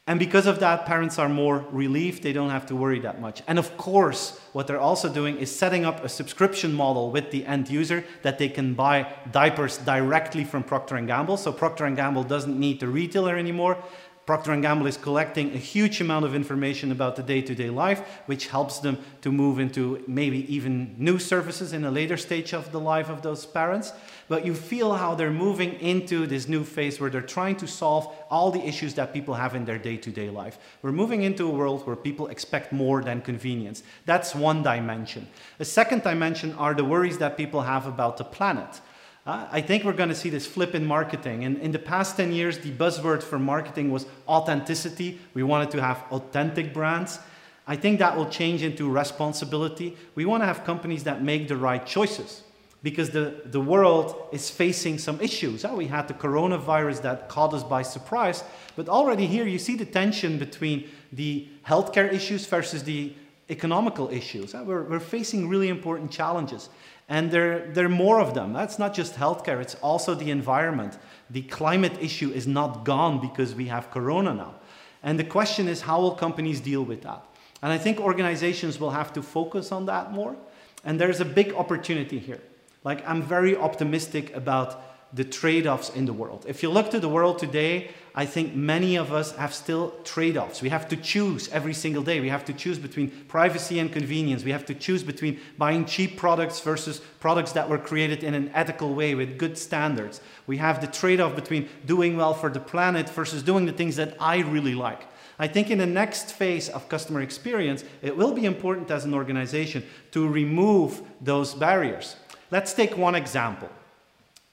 And 0.08 0.18
because 0.18 0.46
of 0.46 0.58
that, 0.60 0.86
parents 0.86 1.18
are 1.18 1.28
more 1.28 1.66
relieved. 1.70 2.22
They 2.22 2.32
don't 2.32 2.48
have 2.48 2.64
to 2.68 2.74
worry 2.74 2.98
that 3.00 3.20
much. 3.20 3.42
And 3.46 3.58
of 3.58 3.76
course, 3.76 4.40
what 4.54 4.66
they're 4.66 4.80
also 4.80 5.12
doing 5.12 5.36
is 5.36 5.54
setting 5.54 5.84
up 5.84 6.02
a 6.02 6.08
subscription 6.08 6.72
model 6.72 7.10
with 7.10 7.30
the 7.30 7.44
end 7.44 7.68
user 7.68 8.02
that 8.22 8.38
they 8.38 8.48
can 8.48 8.72
buy 8.72 9.12
diapers 9.30 9.76
directly 9.76 10.44
from 10.44 10.62
Procter 10.62 10.98
& 11.00 11.06
Gamble. 11.06 11.36
So 11.36 11.52
Procter 11.52 11.90
& 11.90 11.94
Gamble 11.94 12.24
doesn't 12.24 12.58
need 12.58 12.80
the 12.80 12.88
retailer 12.88 13.36
anymore. 13.36 13.84
Procter 14.28 14.54
& 14.56 14.60
Gamble 14.60 14.86
is 14.86 14.98
collecting 14.98 15.54
a 15.54 15.56
huge 15.56 16.02
amount 16.02 16.26
of 16.26 16.34
information 16.34 16.92
about 16.92 17.16
the 17.16 17.22
day-to-day 17.22 17.70
life, 17.70 18.02
which 18.26 18.48
helps 18.48 18.78
them 18.78 18.98
to 19.22 19.32
move 19.32 19.58
into 19.58 20.04
maybe 20.06 20.44
even 20.54 20.94
new 20.98 21.18
services 21.18 21.72
in 21.72 21.82
a 21.86 21.90
later 21.90 22.18
stage 22.18 22.52
of 22.52 22.70
the 22.70 22.78
life 22.78 23.08
of 23.08 23.22
those 23.22 23.46
parents. 23.46 23.94
But 24.28 24.44
you 24.44 24.52
feel 24.54 24.92
how 24.92 25.14
they're 25.14 25.30
moving 25.30 25.80
into 25.80 26.26
this 26.26 26.46
new 26.46 26.62
phase 26.62 27.00
where 27.00 27.08
they're 27.08 27.22
trying 27.22 27.56
to 27.56 27.66
solve 27.66 28.14
all 28.28 28.50
the 28.50 28.60
issues 28.60 28.92
that 28.96 29.14
people 29.14 29.32
have 29.32 29.54
in 29.54 29.64
their 29.64 29.78
day-to-day 29.78 30.28
life. 30.28 30.58
We're 30.82 30.92
moving 30.92 31.22
into 31.22 31.46
a 31.46 31.50
world 31.50 31.86
where 31.86 31.96
people 31.96 32.26
expect 32.26 32.70
more 32.70 33.02
than 33.02 33.22
convenience. 33.22 33.82
That's 34.04 34.34
one 34.34 34.62
dimension. 34.62 35.26
A 35.58 35.64
second 35.64 36.02
dimension 36.02 36.52
are 36.56 36.74
the 36.74 36.84
worries 36.84 37.16
that 37.16 37.38
people 37.38 37.62
have 37.62 37.86
about 37.86 38.18
the 38.18 38.24
planet. 38.24 38.82
I 39.30 39.60
think 39.60 39.84
we're 39.84 39.92
going 39.92 40.08
to 40.08 40.14
see 40.14 40.30
this 40.30 40.46
flip 40.46 40.74
in 40.74 40.86
marketing. 40.86 41.44
And 41.44 41.58
in 41.58 41.70
the 41.70 41.78
past 41.78 42.16
10 42.16 42.32
years, 42.32 42.60
the 42.60 42.70
buzzword 42.70 43.22
for 43.22 43.38
marketing 43.38 43.90
was 43.90 44.06
authenticity. 44.26 45.20
We 45.34 45.42
wanted 45.42 45.70
to 45.72 45.82
have 45.82 46.02
authentic 46.10 46.72
brands. 46.72 47.18
I 47.66 47.76
think 47.76 47.98
that 47.98 48.16
will 48.16 48.30
change 48.30 48.62
into 48.62 48.90
responsibility. 48.90 49.98
We 50.14 50.24
want 50.24 50.42
to 50.42 50.46
have 50.46 50.64
companies 50.64 51.04
that 51.04 51.22
make 51.22 51.46
the 51.46 51.58
right 51.58 51.84
choices 51.84 52.42
because 52.82 53.10
the, 53.10 53.42
the 53.44 53.60
world 53.60 54.16
is 54.32 54.48
facing 54.48 54.96
some 54.96 55.20
issues. 55.20 55.62
Oh, 55.62 55.76
we 55.76 55.88
had 55.88 56.08
the 56.08 56.14
coronavirus 56.14 57.02
that 57.02 57.28
caught 57.28 57.52
us 57.52 57.62
by 57.62 57.82
surprise, 57.82 58.44
but 58.76 58.88
already 58.88 59.26
here 59.26 59.46
you 59.46 59.58
see 59.58 59.76
the 59.76 59.84
tension 59.84 60.38
between 60.38 60.88
the 61.12 61.46
healthcare 61.66 62.10
issues 62.10 62.46
versus 62.46 62.82
the 62.82 63.12
economical 63.50 64.08
issues. 64.08 64.54
Oh, 64.54 64.64
we're, 64.64 64.84
we're 64.84 65.00
facing 65.00 65.50
really 65.50 65.68
important 65.68 66.10
challenges. 66.10 66.70
And 67.08 67.30
there, 67.30 67.66
there 67.68 67.86
are 67.86 67.88
more 67.88 68.20
of 68.20 68.34
them. 68.34 68.52
That's 68.52 68.78
not 68.78 68.92
just 68.92 69.14
healthcare, 69.14 69.60
it's 69.60 69.76
also 69.76 70.14
the 70.14 70.30
environment. 70.30 70.98
The 71.30 71.42
climate 71.42 71.96
issue 72.00 72.30
is 72.30 72.46
not 72.46 72.84
gone 72.84 73.20
because 73.20 73.54
we 73.54 73.66
have 73.66 73.90
corona 73.90 74.34
now. 74.34 74.54
And 75.02 75.18
the 75.18 75.24
question 75.24 75.68
is, 75.68 75.82
how 75.82 76.00
will 76.00 76.14
companies 76.14 76.60
deal 76.60 76.82
with 76.82 77.02
that? 77.02 77.22
And 77.62 77.72
I 77.72 77.78
think 77.78 77.98
organizations 77.98 78.78
will 78.78 78.90
have 78.90 79.12
to 79.14 79.22
focus 79.22 79.72
on 79.72 79.86
that 79.86 80.12
more. 80.12 80.36
And 80.84 81.00
there's 81.00 81.20
a 81.20 81.24
big 81.24 81.54
opportunity 81.54 82.18
here. 82.18 82.40
Like, 82.84 83.06
I'm 83.08 83.22
very 83.22 83.56
optimistic 83.56 84.34
about 84.34 84.82
the 85.12 85.24
trade 85.24 85.66
offs 85.66 85.90
in 85.90 86.04
the 86.04 86.12
world. 86.12 86.44
If 86.46 86.62
you 86.62 86.70
look 86.70 86.90
to 86.90 87.00
the 87.00 87.08
world 87.08 87.38
today, 87.38 87.90
I 88.14 88.26
think 88.26 88.54
many 88.54 88.96
of 88.96 89.12
us 89.12 89.34
have 89.36 89.54
still 89.54 89.94
trade 90.04 90.36
offs. 90.36 90.60
We 90.60 90.68
have 90.68 90.88
to 90.88 90.96
choose 90.96 91.48
every 91.50 91.72
single 91.72 92.02
day. 92.02 92.20
We 92.20 92.28
have 92.28 92.44
to 92.46 92.52
choose 92.52 92.78
between 92.78 93.10
privacy 93.28 93.78
and 93.78 93.92
convenience. 93.92 94.44
We 94.44 94.50
have 94.50 94.66
to 94.66 94.74
choose 94.74 95.02
between 95.02 95.40
buying 95.56 95.84
cheap 95.86 96.16
products 96.16 96.60
versus 96.60 97.00
products 97.20 97.52
that 97.52 97.68
were 97.68 97.78
created 97.78 98.24
in 98.24 98.34
an 98.34 98.50
ethical 98.54 98.94
way 98.94 99.14
with 99.14 99.38
good 99.38 99.56
standards. 99.56 100.20
We 100.46 100.58
have 100.58 100.80
the 100.80 100.88
trade 100.88 101.20
off 101.20 101.36
between 101.36 101.68
doing 101.86 102.16
well 102.16 102.34
for 102.34 102.50
the 102.50 102.60
planet 102.60 103.08
versus 103.08 103.42
doing 103.42 103.66
the 103.66 103.72
things 103.72 103.96
that 103.96 104.16
I 104.20 104.38
really 104.38 104.74
like. 104.74 105.02
I 105.38 105.46
think 105.46 105.70
in 105.70 105.78
the 105.78 105.86
next 105.86 106.32
phase 106.32 106.68
of 106.68 106.88
customer 106.88 107.22
experience, 107.22 107.84
it 108.02 108.16
will 108.16 108.32
be 108.32 108.44
important 108.44 108.90
as 108.90 109.04
an 109.04 109.14
organization 109.14 109.84
to 110.10 110.28
remove 110.28 111.00
those 111.20 111.54
barriers. 111.54 112.16
Let's 112.50 112.74
take 112.74 112.96
one 112.96 113.14
example 113.14 113.70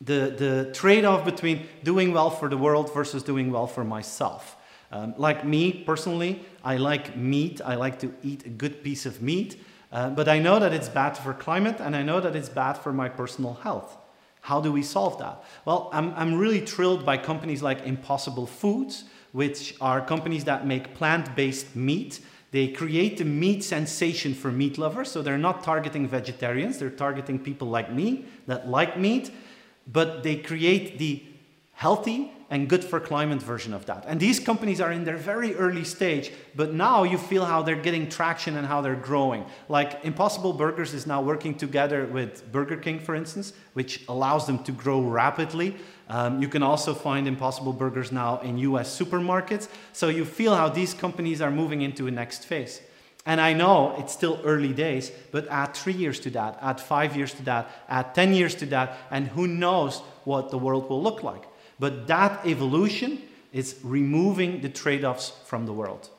the, 0.06 0.34
the 0.38 0.72
trade 0.74 1.06
off 1.06 1.26
between 1.26 1.68
doing 1.84 2.14
well 2.14 2.30
for 2.30 2.48
the 2.50 2.58
world 2.58 2.94
versus 2.94 3.24
doing 3.24 3.52
well 3.52 3.68
for 3.68 3.84
myself. 3.84 4.56
Um, 4.92 5.16
like 5.18 5.44
me 5.44 5.72
personally, 5.72 6.46
I 6.64 6.78
like 6.78 7.18
meat, 7.18 7.60
I 7.64 7.76
like 7.76 8.00
to 8.00 8.14
eat 8.24 8.46
a 8.46 8.50
good 8.50 8.84
piece 8.84 9.06
of 9.06 9.22
meat, 9.22 9.60
uh, 9.92 10.12
but 10.12 10.28
I 10.28 10.40
know 10.40 10.60
that 10.60 10.74
it's 10.74 10.90
bad 10.90 11.18
for 11.18 11.34
climate 11.34 11.78
and 11.80 11.96
I 11.96 12.04
know 12.04 12.20
that 12.20 12.36
it's 12.36 12.50
bad 12.50 12.74
for 12.74 12.94
my 12.94 13.10
personal 13.10 13.56
health. 13.56 13.98
How 14.42 14.62
do 14.62 14.72
we 14.72 14.84
solve 14.84 15.18
that? 15.20 15.44
Well, 15.66 15.90
I'm, 15.92 16.14
I'm 16.16 16.36
really 16.36 16.60
thrilled 16.60 17.04
by 17.04 17.18
companies 17.18 17.64
like 17.64 17.86
Impossible 17.86 18.46
Foods, 18.46 19.06
which 19.32 19.76
are 19.82 20.06
companies 20.06 20.44
that 20.44 20.68
make 20.68 20.94
plant 20.94 21.36
based 21.36 21.76
meat. 21.76 22.20
They 22.52 22.68
create 22.68 23.18
the 23.18 23.26
meat 23.26 23.64
sensation 23.64 24.36
for 24.36 24.52
meat 24.52 24.78
lovers, 24.78 25.10
so 25.10 25.24
they're 25.24 25.38
not 25.38 25.64
targeting 25.64 26.08
vegetarians, 26.08 26.78
they're 26.78 26.92
targeting 26.92 27.40
people 27.40 27.68
like 27.68 27.92
me 27.92 28.26
that 28.46 28.70
like 28.70 29.00
meat 29.00 29.32
but 29.88 30.24
they 30.24 30.36
create 30.36 30.98
the 31.00 31.24
healthy 31.74 32.32
and 32.50 32.70
good 32.70 32.84
for 32.84 33.00
climate 33.00 33.42
version 33.42 33.74
of 33.74 33.86
that. 33.88 34.06
And 34.08 34.20
these 34.20 34.40
companies 34.40 34.80
are 34.80 34.92
in 34.92 35.04
their 35.04 35.18
very 35.18 35.56
early 35.56 35.84
stage, 35.84 36.32
but 36.56 36.74
now 36.74 37.04
you 37.04 37.18
feel 37.18 37.44
how 37.44 37.64
they're 37.64 37.76
getting 37.76 38.08
traction 38.08 38.56
and 38.56 38.68
how 38.68 38.82
they're 38.82 38.96
growing. 38.96 39.46
Like 39.68 40.00
Impossible 40.04 40.54
Burgers 40.54 40.94
is 40.94 41.08
now 41.08 41.22
working 41.22 41.56
together 41.56 42.06
with 42.06 42.50
Burger 42.52 42.78
King, 42.78 43.00
for 43.00 43.16
instance, 43.16 43.54
which 43.74 44.04
allows 44.08 44.46
them 44.46 44.64
to 44.64 44.72
grow 44.72 45.02
rapidly. 45.02 45.76
Um, 46.08 46.42
you 46.42 46.48
can 46.48 46.62
also 46.62 46.94
find 46.94 47.28
Impossible 47.28 47.74
Burgers 47.74 48.12
now 48.12 48.40
in 48.42 48.60
US 48.60 48.98
supermarkets. 48.98 49.68
So 49.92 50.10
you 50.10 50.24
feel 50.24 50.56
how 50.56 50.70
these 50.70 50.94
companies 50.94 51.42
are 51.42 51.52
moving 51.52 51.82
into 51.82 52.06
a 52.08 52.12
next 52.12 52.46
phase. 52.46 52.80
And 53.26 53.42
I 53.42 53.54
know 53.54 53.96
it's 53.98 54.14
still 54.14 54.40
early 54.44 54.72
days, 54.74 55.12
but 55.32 55.48
add 55.48 55.74
three 55.74 55.94
years 55.94 56.20
to 56.22 56.30
that, 56.32 56.60
add 56.62 56.80
five 56.80 57.18
years 57.18 57.34
to 57.34 57.44
that, 57.46 57.70
add 57.90 58.14
10 58.14 58.34
years 58.34 58.54
to 58.56 58.66
that, 58.68 58.98
and 59.10 59.28
who 59.30 59.48
knows 59.48 60.00
what 60.26 60.52
the 60.52 60.60
world 60.60 60.90
will 60.90 61.02
look 61.02 61.24
like. 61.24 61.44
But 61.80 62.08
that 62.08 62.46
evolution 62.46 63.22
is 63.52 63.80
removing 63.84 64.62
the 64.62 64.70
trade 64.70 65.04
offs 65.04 65.34
from 65.46 65.66
the 65.66 65.74
world. 65.74 66.10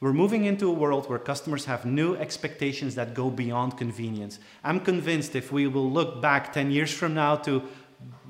We're 0.00 0.12
moving 0.12 0.44
into 0.44 0.68
a 0.68 0.72
world 0.72 1.08
where 1.08 1.18
customers 1.18 1.64
have 1.64 1.84
new 1.84 2.16
expectations 2.16 2.94
that 2.96 3.14
go 3.14 3.30
beyond 3.30 3.78
convenience. 3.78 4.38
I'm 4.62 4.80
convinced 4.80 5.34
if 5.34 5.52
we 5.52 5.66
will 5.66 5.90
look 5.90 6.20
back 6.20 6.52
10 6.52 6.70
years 6.70 6.92
from 6.92 7.14
now 7.14 7.36
to 7.36 7.62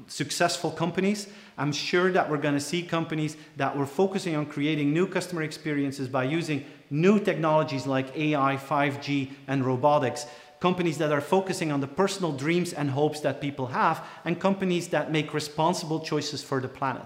successful 0.09 0.71
companies, 0.71 1.29
I'm 1.59 1.73
sure 1.73 2.13
that 2.13 2.31
we're 2.31 2.37
going 2.39 2.55
to 2.55 2.61
see 2.61 2.83
companies 2.83 3.37
that 3.57 3.77
were 3.77 3.87
focusing 3.87 4.37
on 4.37 4.47
creating 4.47 4.93
new 4.93 5.07
customer 5.07 5.43
experiences 5.43 6.09
by 6.09 6.25
using 6.25 6.65
new 6.91 7.19
technologies 7.19 7.87
like 7.87 8.17
AI, 8.17 8.57
5G, 8.57 9.31
and 9.49 9.65
robotics. 9.65 10.27
Companies 10.61 10.99
that 10.99 11.13
are 11.13 11.21
focusing 11.21 11.71
on 11.73 11.81
the 11.81 11.87
personal 11.87 12.33
dreams 12.33 12.73
and 12.73 12.91
hopes 12.91 13.21
that 13.21 13.41
people 13.41 13.67
have, 13.67 14.05
and 14.25 14.41
companies 14.41 14.89
that 14.89 15.13
make 15.13 15.35
responsible 15.35 16.01
choices 16.01 16.43
for 16.43 16.61
the 16.61 16.69
planet. 16.69 17.05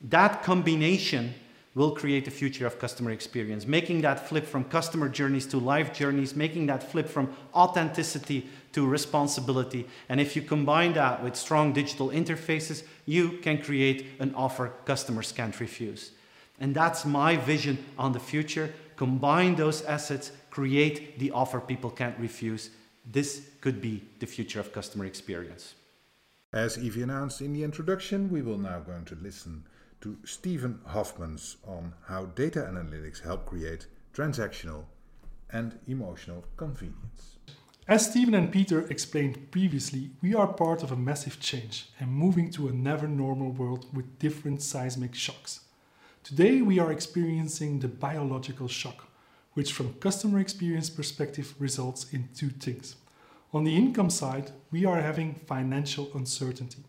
That 0.00 0.42
combination 0.42 1.34
will 1.74 1.90
create 1.90 2.24
the 2.24 2.30
future 2.30 2.66
of 2.66 2.78
customer 2.78 3.10
experience, 3.10 3.66
making 3.66 4.02
that 4.02 4.28
flip 4.28 4.46
from 4.46 4.64
customer 4.64 5.08
journeys 5.08 5.46
to 5.46 5.58
life 5.58 5.92
journeys, 5.92 6.36
making 6.36 6.66
that 6.66 6.82
flip 6.82 7.08
from 7.08 7.34
authenticity 7.52 8.48
to 8.74 8.86
responsibility. 8.86 9.86
And 10.08 10.20
if 10.20 10.36
you 10.36 10.42
combine 10.42 10.92
that 10.94 11.22
with 11.22 11.36
strong 11.36 11.72
digital 11.72 12.08
interfaces, 12.08 12.84
you 13.06 13.38
can 13.38 13.62
create 13.62 14.06
an 14.20 14.34
offer 14.34 14.72
customers 14.84 15.32
can't 15.32 15.58
refuse. 15.58 16.10
And 16.60 16.74
that's 16.74 17.04
my 17.04 17.36
vision 17.36 17.78
on 17.98 18.12
the 18.12 18.20
future. 18.20 18.72
Combine 18.96 19.56
those 19.56 19.82
assets, 19.82 20.30
create 20.50 21.18
the 21.18 21.30
offer 21.30 21.60
people 21.60 21.90
can't 21.90 22.18
refuse. 22.18 22.70
This 23.10 23.48
could 23.60 23.80
be 23.80 24.02
the 24.18 24.26
future 24.26 24.60
of 24.60 24.72
customer 24.72 25.04
experience. 25.04 25.74
As 26.52 26.78
Evie 26.78 27.02
announced 27.02 27.40
in 27.40 27.52
the 27.52 27.64
introduction, 27.64 28.30
we 28.30 28.40
will 28.40 28.58
now 28.58 28.78
going 28.78 29.04
to 29.06 29.16
listen 29.16 29.64
to 30.00 30.16
Steven 30.24 30.78
Hofmans 30.88 31.56
on 31.66 31.94
how 32.06 32.26
data 32.26 32.60
analytics 32.60 33.22
help 33.22 33.46
create 33.46 33.86
transactional 34.12 34.84
and 35.50 35.78
emotional 35.88 36.44
convenience. 36.56 37.38
As 37.86 38.06
Steven 38.06 38.32
and 38.32 38.50
Peter 38.50 38.86
explained 38.88 39.50
previously, 39.50 40.08
we 40.22 40.34
are 40.34 40.46
part 40.46 40.82
of 40.82 40.90
a 40.90 40.96
massive 40.96 41.38
change 41.38 41.90
and 42.00 42.10
moving 42.10 42.50
to 42.52 42.66
a 42.66 42.72
never 42.72 43.06
normal 43.06 43.50
world 43.50 43.84
with 43.92 44.18
different 44.18 44.62
seismic 44.62 45.14
shocks. 45.14 45.60
Today 46.22 46.62
we 46.62 46.78
are 46.78 46.90
experiencing 46.90 47.80
the 47.80 47.88
biological 47.88 48.68
shock, 48.68 49.08
which 49.52 49.74
from 49.74 49.92
customer 50.00 50.40
experience 50.40 50.88
perspective 50.88 51.54
results 51.58 52.10
in 52.10 52.30
two 52.34 52.48
things. 52.48 52.96
On 53.52 53.64
the 53.64 53.76
income 53.76 54.08
side, 54.08 54.52
we 54.70 54.86
are 54.86 55.02
having 55.02 55.34
financial 55.46 56.10
uncertainty. 56.14 56.84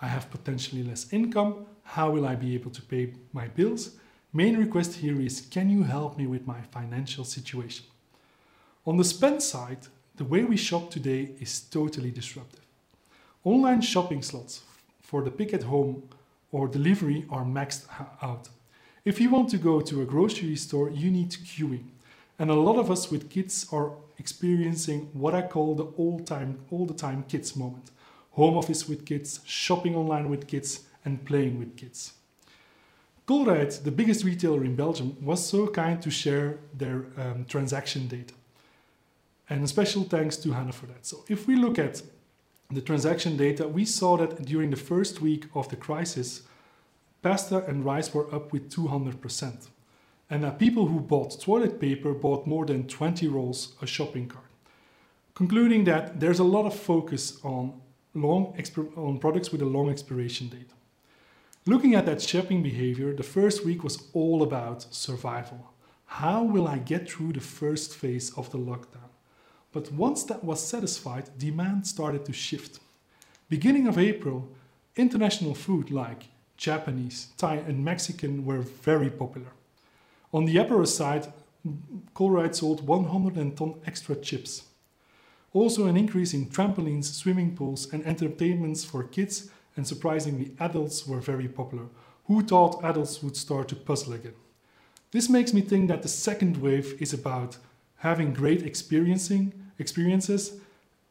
I 0.00 0.06
have 0.06 0.30
potentially 0.30 0.84
less 0.84 1.12
income. 1.12 1.66
How 1.82 2.10
will 2.12 2.24
I 2.24 2.36
be 2.36 2.54
able 2.54 2.70
to 2.70 2.82
pay 2.82 3.12
my 3.32 3.48
bills? 3.48 3.96
Main 4.32 4.56
request 4.56 4.94
here 4.94 5.20
is 5.20 5.40
can 5.40 5.68
you 5.68 5.82
help 5.82 6.16
me 6.16 6.28
with 6.28 6.46
my 6.46 6.60
financial 6.70 7.24
situation? 7.24 7.86
On 8.86 8.96
the 8.96 9.04
spend 9.04 9.42
side, 9.42 9.88
the 10.18 10.24
way 10.24 10.44
we 10.44 10.56
shop 10.56 10.90
today 10.90 11.30
is 11.40 11.60
totally 11.60 12.10
disruptive. 12.10 12.64
Online 13.44 13.80
shopping 13.80 14.22
slots 14.22 14.62
for 15.00 15.22
the 15.22 15.30
pick 15.30 15.54
at 15.54 15.62
home 15.62 16.02
or 16.52 16.68
delivery 16.68 17.24
are 17.30 17.44
maxed 17.44 17.86
out. 18.22 18.48
If 19.04 19.20
you 19.20 19.30
want 19.30 19.48
to 19.50 19.58
go 19.58 19.80
to 19.80 20.02
a 20.02 20.04
grocery 20.04 20.56
store, 20.56 20.90
you 20.90 21.10
need 21.10 21.30
queuing. 21.30 21.86
And 22.38 22.50
a 22.50 22.54
lot 22.54 22.76
of 22.76 22.90
us 22.90 23.10
with 23.10 23.30
kids 23.30 23.66
are 23.72 23.92
experiencing 24.18 25.08
what 25.12 25.34
I 25.34 25.42
call 25.42 25.74
the 25.74 25.84
all 25.84 26.18
time 26.20 26.58
all 26.70 26.84
the 26.84 26.94
time 26.94 27.24
kids 27.28 27.56
moment 27.56 27.90
home 28.38 28.56
office 28.56 28.88
with 28.88 29.04
kids, 29.04 29.40
shopping 29.44 29.96
online 29.96 30.30
with 30.30 30.46
kids, 30.46 30.84
and 31.04 31.24
playing 31.24 31.58
with 31.58 31.76
kids. 31.76 32.12
Colruyt, 33.26 33.82
the 33.82 33.90
biggest 33.90 34.24
retailer 34.24 34.64
in 34.64 34.76
Belgium, 34.76 35.16
was 35.20 35.44
so 35.44 35.66
kind 35.66 36.00
to 36.00 36.08
share 36.08 36.58
their 36.72 37.06
um, 37.16 37.44
transaction 37.48 38.06
data. 38.06 38.34
And 39.50 39.64
a 39.64 39.68
special 39.68 40.04
thanks 40.04 40.36
to 40.38 40.52
Hannah 40.52 40.72
for 40.72 40.86
that. 40.86 41.06
So, 41.06 41.24
if 41.28 41.46
we 41.46 41.56
look 41.56 41.78
at 41.78 42.02
the 42.70 42.82
transaction 42.82 43.36
data, 43.36 43.66
we 43.66 43.84
saw 43.84 44.16
that 44.18 44.44
during 44.44 44.70
the 44.70 44.76
first 44.76 45.20
week 45.22 45.46
of 45.54 45.68
the 45.70 45.76
crisis, 45.76 46.42
pasta 47.22 47.64
and 47.64 47.84
rice 47.84 48.12
were 48.12 48.32
up 48.34 48.52
with 48.52 48.70
200%. 48.70 49.68
And 50.30 50.44
that 50.44 50.58
people 50.58 50.86
who 50.86 51.00
bought 51.00 51.40
toilet 51.40 51.80
paper 51.80 52.12
bought 52.12 52.46
more 52.46 52.66
than 52.66 52.86
20 52.86 53.26
rolls 53.28 53.74
a 53.80 53.86
shopping 53.86 54.28
cart. 54.28 54.44
Concluding 55.34 55.84
that 55.84 56.20
there's 56.20 56.40
a 56.40 56.44
lot 56.44 56.66
of 56.66 56.74
focus 56.74 57.38
on 57.42 57.80
long 58.14 58.54
on 58.96 59.18
products 59.18 59.50
with 59.50 59.62
a 59.62 59.66
long 59.66 59.88
expiration 59.88 60.48
date. 60.48 60.70
Looking 61.64 61.94
at 61.94 62.06
that 62.06 62.20
shopping 62.20 62.62
behavior, 62.62 63.14
the 63.14 63.22
first 63.22 63.64
week 63.64 63.84
was 63.84 64.08
all 64.12 64.42
about 64.42 64.92
survival. 64.94 65.72
How 66.06 66.42
will 66.42 66.66
I 66.66 66.78
get 66.78 67.10
through 67.10 67.34
the 67.34 67.40
first 67.40 67.94
phase 67.94 68.32
of 68.36 68.50
the 68.50 68.58
lockdown? 68.58 69.10
But 69.72 69.92
once 69.92 70.22
that 70.24 70.44
was 70.44 70.66
satisfied, 70.66 71.30
demand 71.38 71.86
started 71.86 72.24
to 72.24 72.32
shift. 72.32 72.80
Beginning 73.48 73.86
of 73.86 73.98
April, 73.98 74.48
international 74.96 75.54
food 75.54 75.90
like 75.90 76.24
Japanese, 76.56 77.28
Thai, 77.36 77.56
and 77.56 77.84
Mexican 77.84 78.44
were 78.44 78.60
very 78.60 79.10
popular. 79.10 79.52
On 80.32 80.44
the 80.44 80.56
Apero 80.56 80.86
side, 80.86 81.32
Colruyt 82.14 82.54
sold 82.54 82.86
100 82.86 83.56
ton 83.56 83.74
extra 83.86 84.16
chips. 84.16 84.64
Also, 85.52 85.86
an 85.86 85.96
increase 85.96 86.34
in 86.34 86.46
trampolines, 86.46 87.04
swimming 87.04 87.56
pools, 87.56 87.92
and 87.92 88.04
entertainments 88.06 88.84
for 88.84 89.04
kids, 89.04 89.50
and 89.76 89.86
surprisingly, 89.86 90.54
adults 90.60 91.06
were 91.06 91.20
very 91.20 91.48
popular. 91.48 91.86
Who 92.26 92.42
thought 92.42 92.84
adults 92.84 93.22
would 93.22 93.36
start 93.36 93.68
to 93.68 93.76
puzzle 93.76 94.12
again? 94.12 94.34
This 95.10 95.30
makes 95.30 95.54
me 95.54 95.62
think 95.62 95.88
that 95.88 96.02
the 96.02 96.08
second 96.08 96.58
wave 96.58 97.00
is 97.00 97.14
about 97.14 97.56
having 97.98 98.32
great 98.32 98.62
experiencing 98.62 99.52
experiences 99.78 100.58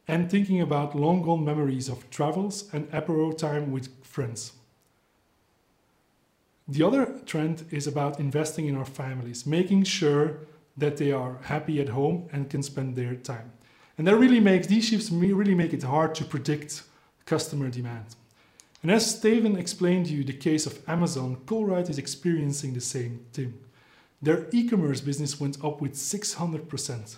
and 0.08 0.30
thinking 0.30 0.62
about 0.62 0.96
long 0.96 1.22
gone 1.22 1.44
memories 1.44 1.90
of 1.90 2.10
travels 2.10 2.70
and 2.74 2.90
apero 2.92 3.38
time 3.38 3.72
with 3.72 3.90
friends. 4.04 4.54
The 6.68 6.84
other 6.84 7.06
trend 7.26 7.66
is 7.72 7.88
about 7.88 8.20
investing 8.20 8.68
in 8.68 8.76
our 8.76 8.86
families, 8.86 9.46
making 9.46 9.84
sure 9.84 10.40
that 10.78 10.98
they 10.98 11.12
are 11.12 11.40
happy 11.44 11.80
at 11.82 11.90
home 11.90 12.28
and 12.32 12.50
can 12.50 12.62
spend 12.62 12.96
their 12.96 13.16
time. 13.16 13.52
And 13.98 14.08
that 14.08 14.18
really 14.18 14.40
makes 14.40 14.68
these 14.68 14.86
shifts 14.86 15.10
really 15.10 15.56
make 15.56 15.74
it 15.74 15.84
hard 15.84 16.14
to 16.16 16.26
predict 16.26 16.84
customer 17.26 17.70
demand. 17.70 18.16
And 18.84 18.92
as 18.92 19.16
Steven 19.18 19.58
explained 19.58 20.06
to 20.06 20.14
you 20.14 20.24
the 20.24 20.34
case 20.34 20.66
of 20.66 20.88
Amazon, 20.88 21.38
Colruyt 21.46 21.90
is 21.90 21.98
experiencing 21.98 22.74
the 22.74 22.82
same 22.82 23.26
thing. 23.34 23.54
Their 24.22 24.48
e-commerce 24.52 25.02
business 25.02 25.40
went 25.40 25.64
up 25.64 25.80
with 25.80 25.94
600%. 25.94 27.18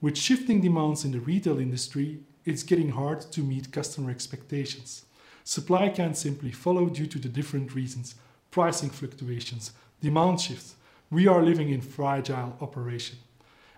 With 0.00 0.18
shifting 0.18 0.60
demands 0.60 1.04
in 1.04 1.12
the 1.12 1.20
retail 1.20 1.60
industry, 1.60 2.18
it's 2.44 2.64
getting 2.64 2.90
hard 2.90 3.20
to 3.32 3.40
meet 3.42 3.70
customer 3.70 4.10
expectations. 4.10 5.04
Supply 5.44 5.88
can't 5.88 6.16
simply 6.16 6.50
follow 6.50 6.86
due 6.88 7.06
to 7.06 7.18
the 7.18 7.28
different 7.28 7.74
reasons 7.74 8.16
pricing 8.50 8.90
fluctuations, 8.90 9.72
demand 10.00 10.40
shifts. 10.40 10.74
We 11.10 11.26
are 11.26 11.42
living 11.42 11.70
in 11.70 11.80
fragile 11.80 12.56
operation. 12.60 13.18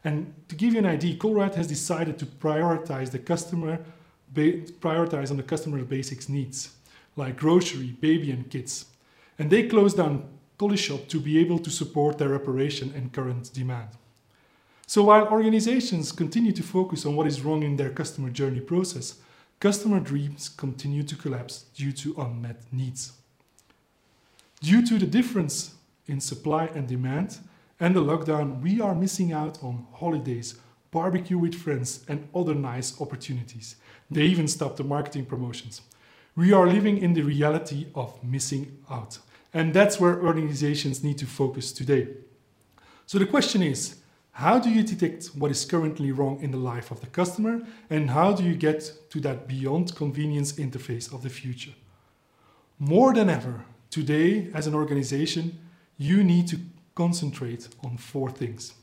And 0.03 0.35
to 0.49 0.57
give 0.57 0.73
you 0.73 0.81
an 0.81 0.87
idea, 0.87 1.17
Colruyt 1.17 1.55
has 1.55 1.67
decided 1.67 2.19
to 2.19 2.27
prioritize 2.27 3.11
the 3.11 3.19
customer, 3.19 3.79
prioritize 4.35 5.31
on 5.31 5.37
the 5.37 5.43
customer's 5.43 5.85
basics 5.87 6.29
needs, 6.29 6.75
like 7.17 7.37
grocery, 7.37 7.95
baby, 8.01 8.31
and 8.31 8.51
kids. 8.51 8.87
And 9.39 9.49
they 9.49 9.69
closed 9.69 9.97
down 9.97 10.29
Collishop 10.59 11.09
to 11.09 11.21
be 11.21 11.39
able 11.39 11.59
to 11.59 11.71
support 11.71 12.19
their 12.19 12.35
operation 12.35 12.93
and 12.95 13.13
current 13.13 13.53
demand. 13.53 13.89
So 14.87 15.03
while 15.05 15.29
organizations 15.29 16.13
continue 16.13 16.53
to 16.53 16.63
focus 16.63 17.07
on 17.07 17.17
what 17.17 17.27
is 17.27 17.43
wrong 17.43 17.63
in 17.63 17.77
their 17.77 17.91
customer 17.91 18.31
journey 18.31 18.61
process, 18.61 19.17
customer 19.59 19.99
dreams 19.99 20.49
continue 20.49 21.03
to 21.03 21.17
collapse 21.17 21.65
due 21.75 21.93
to 21.93 22.15
unmet 22.19 22.63
needs. 22.71 23.13
Due 24.61 24.87
to 24.87 24.99
the 24.99 25.07
difference 25.07 25.75
in 26.07 26.21
supply 26.21 26.67
and 26.67 26.87
demand 26.87 27.39
and 27.81 27.97
the 27.97 28.03
lockdown, 28.03 28.61
we 28.61 28.81
are 28.81 28.95
missing 28.95 29.33
out 29.33 29.63
on 29.63 29.87
holidays, 29.93 30.55
barbecue 30.91 31.39
with 31.39 31.55
friends, 31.55 32.05
and 32.09 32.29
other 32.35 32.55
nice 32.55 33.01
opportunities. 33.01 33.77
They 34.11 34.23
even 34.25 34.47
stopped 34.47 34.77
the 34.77 34.85
marketing 34.85 35.27
promotions. 35.27 35.81
We 36.37 36.53
are 36.53 36.67
living 36.67 36.99
in 36.99 37.15
the 37.15 37.23
reality 37.23 37.87
of 37.95 38.23
missing 38.23 38.79
out. 38.91 39.19
And 39.55 39.73
that's 39.73 40.01
where 40.01 40.21
organizations 40.21 41.05
need 41.05 41.17
to 41.19 41.27
focus 41.27 41.73
today. 41.73 42.09
So 43.07 43.19
the 43.19 43.27
question 43.27 43.63
is 43.63 43.97
how 44.33 44.59
do 44.59 44.69
you 44.69 44.83
detect 44.83 45.27
what 45.27 45.53
is 45.53 45.65
currently 45.65 46.11
wrong 46.11 46.41
in 46.43 46.51
the 46.51 46.57
life 46.57 46.91
of 46.91 47.01
the 47.01 47.07
customer? 47.07 47.63
And 47.89 48.11
how 48.11 48.33
do 48.33 48.43
you 48.43 48.57
get 48.57 48.93
to 49.11 49.21
that 49.21 49.47
beyond 49.47 49.95
convenience 49.95 50.55
interface 50.55 51.15
of 51.15 51.23
the 51.23 51.31
future? 51.31 51.71
More 52.81 53.15
than 53.15 53.31
ever, 53.31 53.65
today, 53.91 54.51
as 54.53 54.67
an 54.67 54.75
organization, 54.75 55.57
you 55.97 56.25
need 56.25 56.49
to 56.49 56.59
concentrate 56.97 57.69
on 57.85 57.97
four 57.97 58.29
things. 58.29 58.75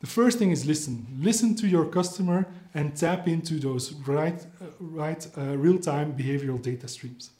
The 0.00 0.06
first 0.06 0.38
thing 0.38 0.52
is 0.52 0.64
listen. 0.66 1.06
Listen 1.18 1.56
to 1.56 1.66
your 1.66 1.86
customer 1.86 2.46
and 2.72 2.96
tap 2.96 3.26
into 3.26 3.58
those 3.58 3.92
right, 4.06 4.40
uh, 4.60 4.66
right 4.78 5.26
uh, 5.36 5.56
real 5.56 5.78
time 5.80 6.12
behavioral 6.12 6.62
data 6.62 6.86
streams. 6.86 7.30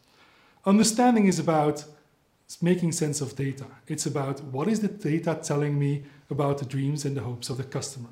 Understanding 0.64 1.26
is 1.26 1.38
about 1.38 1.84
making 2.62 2.92
sense 2.92 3.20
of 3.20 3.36
data. 3.36 3.66
It's 3.88 4.06
about 4.06 4.42
what 4.42 4.68
is 4.68 4.80
the 4.80 4.88
data 4.88 5.38
telling 5.42 5.78
me 5.78 6.04
about 6.30 6.58
the 6.58 6.64
dreams 6.64 7.04
and 7.04 7.16
the 7.16 7.22
hopes 7.22 7.50
of 7.50 7.56
the 7.56 7.64
customer. 7.64 8.10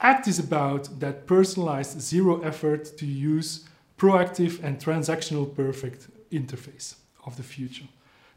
ACT 0.00 0.28
is 0.28 0.38
about 0.38 1.00
that 1.00 1.26
personalized 1.26 2.00
zero 2.00 2.40
effort 2.40 2.96
to 2.98 3.06
use 3.06 3.68
proactive 3.98 4.62
and 4.62 4.78
transactional 4.78 5.54
perfect 5.54 6.08
interface 6.30 6.94
of 7.26 7.36
the 7.36 7.42
future. 7.42 7.86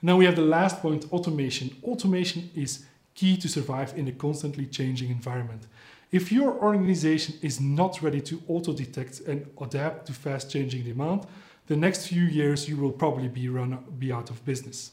Now 0.02 0.18
we 0.18 0.26
have 0.26 0.36
the 0.36 0.42
last 0.42 0.82
point 0.82 1.06
automation. 1.12 1.76
Automation 1.84 2.50
is 2.56 2.86
key 3.14 3.38
to 3.38 3.48
survive 3.48 3.94
in 3.96 4.08
a 4.08 4.12
constantly 4.12 4.66
changing 4.66 5.12
environment. 5.12 5.68
If 6.12 6.32
your 6.32 6.52
organization 6.52 7.36
is 7.42 7.62
not 7.62 8.02
ready 8.02 8.20
to 8.22 8.42
auto 8.48 8.74
detect 8.74 9.22
and 9.22 9.46
adapt 9.62 10.08
to 10.08 10.14
fast 10.14 10.52
changing 10.52 10.84
demand, 10.84 11.26
the 11.68 11.78
next 11.78 12.08
few 12.08 12.24
years 12.24 12.68
you 12.68 12.78
will 12.78 12.92
probably 12.92 13.28
be, 13.28 13.48
run, 13.50 13.78
be 13.98 14.12
out 14.12 14.30
of 14.30 14.44
business. 14.46 14.92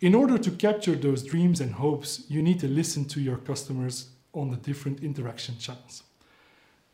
In 0.00 0.14
order 0.14 0.36
to 0.36 0.50
capture 0.50 0.96
those 0.96 1.22
dreams 1.22 1.60
and 1.60 1.74
hopes, 1.74 2.24
you 2.28 2.42
need 2.42 2.58
to 2.60 2.68
listen 2.68 3.04
to 3.06 3.20
your 3.20 3.36
customers 3.36 4.08
on 4.32 4.50
the 4.50 4.56
different 4.56 5.02
interaction 5.02 5.58
channels. 5.58 6.02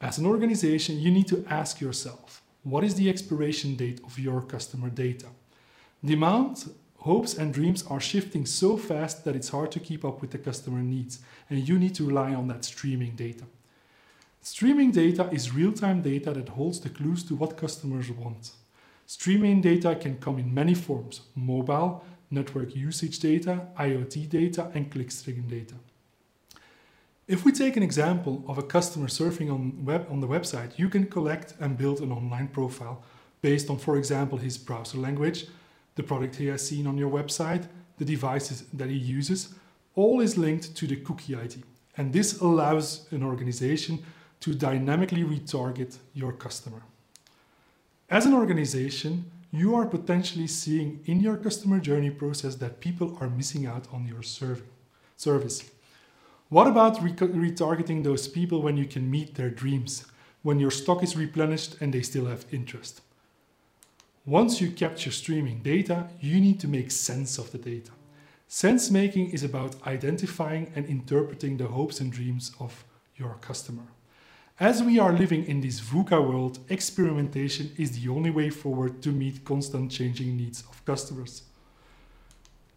As 0.01 0.19
an 0.19 0.27
organization, 0.27 1.01
you 1.01 1.11
need 1.11 1.27
to 1.29 1.45
ask 1.49 1.81
yourself 1.81 2.43
what 2.63 2.85
is 2.85 2.97
the 2.97 3.09
expiration 3.09 3.77
date 3.77 4.01
of 4.05 4.19
your 4.19 4.43
customer 4.43 4.91
data? 4.91 5.27
Demand, 6.05 6.71
hopes, 6.99 7.35
and 7.35 7.55
dreams 7.55 7.83
are 7.87 8.01
shifting 8.01 8.45
so 8.45 8.77
fast 8.77 9.25
that 9.25 9.35
it's 9.35 9.49
hard 9.49 9.73
to 9.73 9.81
keep 9.81 10.05
up 10.05 10.21
with 10.21 10.31
the 10.33 10.39
customer 10.39 10.81
needs, 10.81 11.21
and 11.49 11.67
you 11.67 11.79
need 11.79 11.95
to 11.95 12.05
rely 12.05 12.35
on 12.35 12.49
that 12.49 12.65
streaming 12.65 13.13
data. 13.17 13.45
Streaming 14.41 14.91
data 14.91 15.29
is 15.33 15.55
real 15.55 15.73
time 15.73 16.01
data 16.01 16.33
that 16.33 16.51
holds 16.51 16.81
the 16.81 16.89
clues 16.89 17.23
to 17.25 17.35
what 17.35 17.57
customers 17.57 18.11
want. 18.11 18.53
Streaming 19.07 19.61
data 19.61 19.95
can 19.95 20.17
come 20.19 20.39
in 20.39 20.53
many 20.53 20.75
forms 20.75 21.23
mobile, 21.35 22.05
network 22.31 22.75
usage 22.75 23.19
data, 23.19 23.67
IoT 23.79 24.29
data, 24.29 24.71
and 24.75 24.91
clickstream 24.91 25.49
data. 25.49 25.75
If 27.27 27.45
we 27.45 27.53
take 27.53 27.77
an 27.77 27.83
example 27.83 28.43
of 28.49 28.57
a 28.57 28.63
customer 28.63 29.07
surfing 29.07 29.53
on, 29.53 29.85
web, 29.85 30.07
on 30.11 30.21
the 30.21 30.29
website, 30.29 30.79
you 30.79 30.89
can 30.89 31.07
collect 31.07 31.55
and 31.61 31.77
build 31.77 32.01
an 32.01 32.13
online 32.13 32.49
profile 32.49 33.03
based 33.43 33.69
on, 33.69 33.79
for 33.79 33.97
example, 33.99 34.39
his 34.39 34.57
browser 34.57 34.99
language, 34.99 35.47
the 35.95 36.03
product 36.03 36.37
he 36.37 36.47
has 36.47 36.67
seen 36.67 36.87
on 36.87 36.97
your 36.97 37.11
website, 37.11 37.69
the 37.99 38.05
devices 38.05 38.65
that 38.73 38.89
he 38.89 38.97
uses, 38.97 39.55
all 39.95 40.21
is 40.21 40.39
linked 40.39 40.75
to 40.77 40.87
the 40.87 40.97
cookie 40.97 41.35
ID. 41.35 41.63
And 41.97 42.13
this 42.13 42.41
allows 42.41 43.07
an 43.11 43.23
organization 43.23 44.03
to 44.41 44.55
dynamically 44.55 45.25
retarget 45.25 45.99
your 46.15 46.33
customer. 46.33 46.83
As 48.11 48.25
an 48.27 48.35
organization, 48.35 49.31
you 49.51 49.75
are 49.75 49.87
potentially 49.87 50.47
seeing 50.47 51.01
in 51.07 51.21
your 51.21 51.37
customer 51.37 51.79
journey 51.79 52.11
process 52.11 52.55
that 52.57 52.81
people 52.81 53.17
are 53.21 53.31
missing 53.31 53.67
out 53.67 53.87
on 53.93 54.07
your 54.07 54.23
service. 54.23 55.71
What 56.49 56.67
about 56.67 57.03
re- 57.03 57.13
retargeting 57.13 58.05
those 58.05 58.29
people 58.29 58.63
when 58.63 58.77
you 58.77 58.87
can 58.87 59.11
meet 59.11 59.35
their 59.35 59.51
dreams, 59.51 60.05
when 60.43 60.59
your 60.59 60.71
stock 60.71 61.03
is 61.03 61.17
replenished 61.17 61.77
and 61.81 61.93
they 61.93 62.03
still 62.03 62.27
have 62.27 62.47
interest? 62.53 63.01
Once 64.25 64.61
you 64.61 64.71
capture 64.71 65.11
streaming 65.11 65.61
data, 65.61 66.09
you 66.21 66.41
need 66.41 66.61
to 66.61 66.69
make 66.69 66.91
sense 66.91 67.39
of 67.39 67.51
the 67.51 67.59
data. 67.59 67.91
Sense 68.47 68.91
making 68.91 69.31
is 69.31 69.43
about 69.43 69.77
identifying 69.87 70.73
and 70.75 70.87
interpreting 70.87 71.57
the 71.57 71.67
hopes 71.67 72.01
and 72.01 72.13
dreams 72.13 72.53
of 72.61 72.85
your 73.17 73.35
customer. 73.41 73.85
As 74.61 74.83
we 74.83 74.99
are 74.99 75.13
living 75.13 75.45
in 75.45 75.61
this 75.61 75.81
VUCA 75.81 76.21
world, 76.21 76.59
experimentation 76.69 77.71
is 77.79 77.93
the 77.93 78.09
only 78.09 78.31
way 78.31 78.51
forward 78.51 79.01
to 79.03 79.13
meet 79.13 79.45
constant 79.45 79.93
changing 79.93 80.37
needs 80.37 80.65
of 80.69 80.85
customers. 80.85 81.43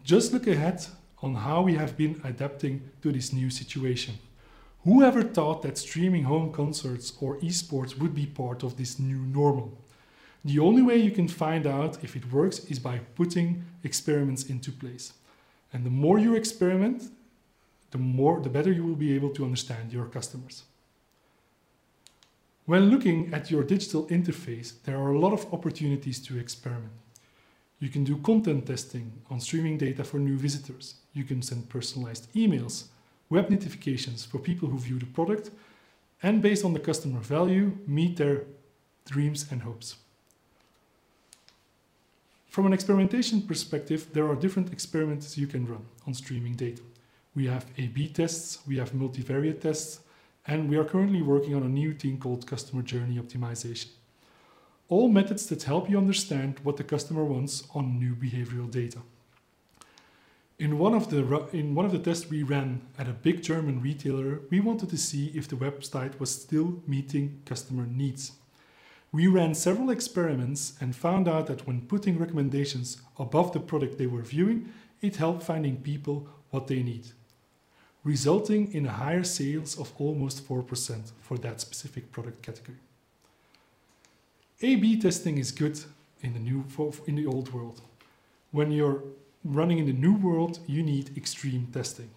Just 0.03 0.31
look 0.31 0.45
ahead 0.45 0.85
on 1.23 1.33
how 1.33 1.63
we 1.63 1.73
have 1.73 1.97
been 1.97 2.21
adapting 2.23 2.87
to 3.01 3.11
this 3.11 3.33
new 3.33 3.49
situation. 3.49 4.19
Whoever 4.83 5.23
thought 5.23 5.63
that 5.63 5.79
streaming 5.79 6.25
home 6.25 6.51
concerts 6.51 7.13
or 7.19 7.37
esports 7.37 7.97
would 7.97 8.13
be 8.13 8.27
part 8.27 8.61
of 8.61 8.77
this 8.77 8.99
new 8.99 9.17
normal? 9.17 9.75
The 10.45 10.59
only 10.59 10.83
way 10.83 10.97
you 10.97 11.09
can 11.09 11.27
find 11.27 11.65
out 11.65 12.03
if 12.03 12.15
it 12.15 12.31
works 12.31 12.59
is 12.65 12.77
by 12.77 12.99
putting 13.15 13.65
experiments 13.83 14.43
into 14.43 14.71
place. 14.71 15.13
And 15.73 15.83
the 15.83 15.89
more 15.89 16.19
you 16.19 16.35
experiment, 16.35 17.09
the 17.89 17.97
more 17.97 18.39
the 18.39 18.49
better 18.49 18.71
you 18.71 18.85
will 18.85 18.93
be 18.93 19.15
able 19.15 19.31
to 19.31 19.43
understand 19.43 19.91
your 19.91 20.05
customers. 20.05 20.61
When 22.71 22.89
looking 22.89 23.34
at 23.34 23.51
your 23.51 23.65
digital 23.65 24.05
interface, 24.07 24.81
there 24.86 24.97
are 24.97 25.12
a 25.12 25.19
lot 25.19 25.34
of 25.34 25.53
opportunities 25.53 26.19
to 26.19 26.39
experiment. 26.39 26.93
You 27.81 27.89
can 27.89 28.05
do 28.05 28.15
content 28.15 28.65
testing 28.65 29.12
on 29.29 29.41
streaming 29.41 29.77
data 29.77 30.05
for 30.05 30.19
new 30.19 30.38
visitors. 30.38 30.95
You 31.12 31.25
can 31.25 31.41
send 31.41 31.67
personalized 31.67 32.34
emails, 32.34 32.86
web 33.29 33.49
notifications 33.49 34.23
for 34.23 34.39
people 34.39 34.69
who 34.69 34.79
view 34.79 34.99
the 34.99 35.05
product, 35.05 35.51
and 36.23 36.41
based 36.41 36.63
on 36.63 36.71
the 36.71 36.79
customer 36.79 37.19
value, 37.19 37.77
meet 37.86 38.15
their 38.15 38.45
dreams 39.05 39.47
and 39.51 39.63
hopes. 39.63 39.97
From 42.47 42.67
an 42.67 42.71
experimentation 42.71 43.41
perspective, 43.41 44.07
there 44.13 44.29
are 44.29 44.36
different 44.36 44.71
experiments 44.71 45.38
you 45.38 45.47
can 45.47 45.67
run 45.67 45.86
on 46.07 46.13
streaming 46.13 46.55
data. 46.55 46.84
We 47.36 47.47
have 47.47 47.65
A 47.77 47.88
B 47.88 48.07
tests, 48.07 48.60
we 48.65 48.77
have 48.77 48.93
multivariate 48.93 49.60
tests, 49.60 49.99
and 50.47 50.69
we 50.69 50.77
are 50.77 50.84
currently 50.84 51.21
working 51.21 51.56
on 51.56 51.63
a 51.63 51.69
new 51.69 51.93
thing 51.93 52.17
called 52.17 52.47
customer 52.47 52.82
journey 52.82 53.19
optimization. 53.19 53.89
All 54.89 55.08
methods 55.08 55.45
that 55.47 55.63
help 55.63 55.89
you 55.89 55.97
understand 55.97 56.60
what 56.63 56.77
the 56.77 56.84
customer 56.84 57.23
wants 57.23 57.63
on 57.73 57.99
new 57.99 58.15
behavioral 58.15 58.69
data. 58.69 58.99
In 60.60 60.77
one 60.77 60.93
of 60.93 61.10
the 61.10 61.47
in 61.54 61.73
one 61.73 61.86
of 61.86 61.91
the 61.91 61.99
tests 61.99 62.30
we 62.30 62.43
ran 62.43 62.82
at 62.99 63.08
a 63.08 63.13
big 63.13 63.41
German 63.41 63.82
retailer, 63.82 64.41
we 64.51 64.60
wanted 64.60 64.89
to 64.89 64.97
see 64.97 65.32
if 65.34 65.47
the 65.47 65.56
website 65.56 66.19
was 66.19 66.30
still 66.30 66.84
meeting 66.86 67.41
customer 67.45 67.86
needs. 67.88 68.34
We 69.13 69.27
ran 69.27 69.56
several 69.56 69.89
experiments 69.89 70.73
and 70.80 70.95
found 70.95 71.27
out 71.27 71.47
that 71.47 71.67
when 71.67 71.88
putting 71.88 72.17
recommendations 72.17 73.01
above 73.17 73.51
the 73.51 73.60
product 73.60 73.97
they 73.97 74.08
were 74.08 74.21
viewing, 74.21 74.71
it 75.01 75.17
helped 75.17 75.43
finding 75.43 75.77
people 75.77 76.30
what 76.51 76.67
they 76.67 76.84
need, 76.84 77.08
resulting 78.03 78.73
in 78.73 78.85
a 78.85 78.91
higher 78.91 79.23
sales 79.23 79.77
of 79.79 79.93
almost 79.99 80.47
4% 80.47 81.11
for 81.21 81.37
that 81.37 81.61
specific 81.61 82.11
product 82.11 82.41
category. 82.41 82.77
A/B 84.61 84.99
testing 84.99 85.37
is 85.37 85.51
good 85.51 85.79
in 86.21 86.33
the 86.33 86.39
new 86.39 86.63
in 87.07 87.15
the 87.15 87.25
old 87.25 87.51
world. 87.53 87.81
When 88.51 88.71
you're 88.71 89.03
running 89.43 89.79
in 89.79 89.85
the 89.85 89.93
new 89.93 90.15
world, 90.15 90.59
you 90.67 90.83
need 90.83 91.17
extreme 91.17 91.67
testing. 91.73 92.09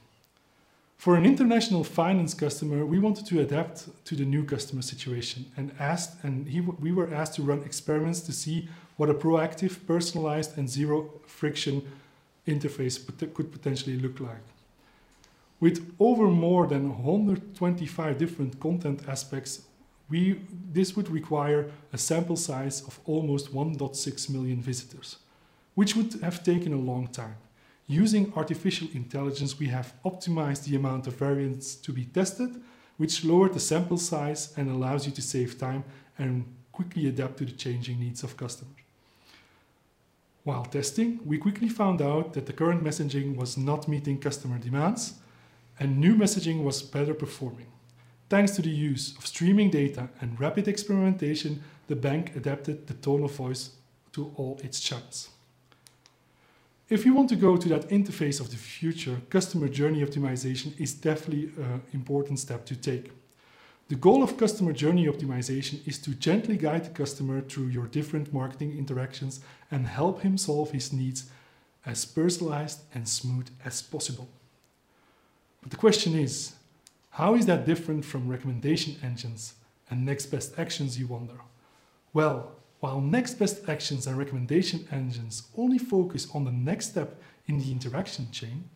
For 0.97 1.17
an 1.17 1.27
international 1.27 1.85
finance 1.85 2.35
customer, 2.35 2.87
we 2.87 2.99
wanted 2.99 3.27
to 3.27 3.41
adapt 3.41 3.89
to 4.07 4.15
the 4.15 4.25
new 4.25 4.45
customer 4.45 4.83
situation 4.83 5.47
and 5.57 5.73
asked, 5.79 6.25
and 6.25 6.49
he, 6.49 6.61
we 6.61 6.93
were 6.93 7.13
asked 7.13 7.35
to 7.35 7.43
run 7.43 7.63
experiments 7.63 8.21
to 8.21 8.33
see 8.33 8.69
what 8.97 9.11
a 9.11 9.15
proactive, 9.15 9.87
personalized, 9.87 10.57
and 10.57 10.69
zero 10.69 11.11
friction 11.27 11.83
interface 12.47 12.97
could 13.35 13.53
potentially 13.53 13.99
look 13.99 14.21
like. 14.21 14.45
With 15.61 15.95
over 15.99 16.27
more 16.27 16.67
than 16.67 16.99
125 16.99 18.19
different 18.19 18.61
content 18.61 19.03
aspects, 19.09 19.63
we, 20.09 20.41
this 20.73 20.97
would 20.97 21.09
require 21.09 21.71
a 21.93 21.99
sample 21.99 22.37
size 22.37 22.83
of 22.83 23.01
almost 23.07 23.55
1.6 23.55 24.31
million 24.31 24.61
visitors, 24.61 25.17
which 25.75 25.97
would 25.97 26.15
have 26.23 26.43
taken 26.43 26.73
a 26.73 26.79
long 26.79 27.07
time. 27.09 27.37
Using 27.87 28.33
artificial 28.37 28.89
intelligence, 28.95 29.59
we 29.59 29.69
have 29.69 29.95
optimized 30.05 30.65
the 30.65 30.77
amount 30.77 31.07
of 31.07 31.17
variants 31.17 31.75
to 31.77 31.93
be 31.93 32.05
tested, 32.05 32.63
which 32.97 33.25
lowered 33.25 33.55
the 33.55 33.61
sample 33.61 33.99
size 33.99 34.53
and 34.57 34.71
allows 34.71 35.07
you 35.07 35.13
to 35.13 35.23
save 35.23 35.59
time 35.59 35.85
and 36.19 36.45
quickly 36.73 37.09
adapt 37.09 37.39
to 37.39 37.45
the 37.45 37.53
changing 37.53 38.01
needs 38.01 38.23
of 38.23 38.37
customers. 38.37 38.75
While 40.45 40.67
testing, 40.67 41.21
we 41.25 41.39
quickly 41.39 41.69
found 41.71 42.03
out 42.03 42.35
that 42.35 42.45
the 42.45 42.53
current 42.53 42.85
messaging 42.85 43.35
was 43.35 43.57
not 43.57 43.89
meeting 43.89 44.19
customer 44.19 44.59
demands 44.59 45.15
and 45.79 45.99
new 45.99 46.15
messaging 46.15 46.63
was 46.63 46.83
better 46.83 47.15
performing. 47.15 47.67
Thanks 48.29 48.53
to 48.53 48.63
the 48.63 48.71
use 48.71 49.17
of 49.19 49.27
streaming 49.27 49.71
data 49.71 50.09
and 50.21 50.41
rapid 50.41 50.67
experimentation, 50.69 51.63
the 51.89 51.97
bank 51.97 52.35
adapted 52.37 52.87
the 52.87 52.95
tone 52.95 53.23
of 53.25 53.35
voice 53.35 53.71
to 54.13 54.33
all 54.37 54.59
its 54.63 54.81
channels. 54.81 55.29
If 56.89 57.05
you 57.05 57.15
want 57.15 57.29
to 57.31 57.37
go 57.37 57.57
to 57.57 57.69
that 57.71 57.89
interface 57.89 58.41
of 58.41 58.51
the 58.51 58.57
future, 58.57 59.21
customer 59.31 59.69
journey 59.69 60.05
optimization 60.05 60.79
is 60.79 60.95
definitely 60.95 61.51
an 61.63 61.83
important 61.93 62.39
step 62.39 62.67
to 62.67 62.77
take. 62.77 63.11
The 63.89 63.97
goal 63.97 64.23
of 64.23 64.37
customer 64.37 64.73
journey 64.73 65.07
optimization 65.07 65.87
is 65.87 65.99
to 65.99 66.15
gently 66.15 66.57
guide 66.57 66.85
the 66.85 66.91
customer 66.91 67.41
through 67.41 67.67
your 67.67 67.87
different 67.87 68.33
marketing 68.33 68.77
interactions 68.79 69.41
and 69.71 69.87
help 69.87 70.23
him 70.23 70.39
solve 70.39 70.71
his 70.71 70.93
needs 70.93 71.31
as 71.85 72.05
personalized 72.05 72.81
and 72.95 73.07
smooth 73.09 73.49
as 73.65 73.83
possible. 73.83 74.29
But 75.65 75.71
the 75.71 75.79
question 75.79 76.15
is, 76.15 76.53
how 77.09 77.35
is 77.37 77.47
that 77.47 77.65
different 77.65 78.05
from 78.05 78.29
recommendation 78.29 78.97
engines 79.03 79.55
and 79.89 80.05
next 80.05 80.27
best 80.27 80.59
actions, 80.59 80.99
you 80.99 81.07
wonder? 81.07 81.41
Well, 82.13 82.53
while 82.81 83.01
next 83.01 83.39
best 83.39 83.67
actions 83.67 84.07
and 84.07 84.19
recommendation 84.19 84.87
engines 84.93 85.45
only 85.57 85.79
focus 85.79 86.29
on 86.35 86.45
the 86.45 86.53
next 86.53 86.91
step 86.91 87.19
in 87.47 87.59
the 87.59 87.73
interaction 87.73 88.31
chain, 88.31 88.69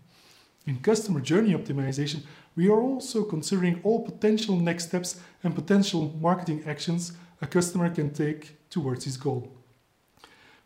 in 0.66 0.78
customer 0.78 1.20
journey 1.20 1.52
optimization, 1.52 2.22
we 2.56 2.70
are 2.70 2.80
also 2.80 3.22
considering 3.22 3.82
all 3.84 4.02
potential 4.02 4.56
next 4.56 4.88
steps 4.88 5.20
and 5.44 5.54
potential 5.54 6.16
marketing 6.18 6.64
actions 6.66 7.12
a 7.42 7.46
customer 7.46 7.90
can 7.90 8.14
take 8.14 8.56
towards 8.70 9.04
his 9.04 9.18
goal. 9.18 9.57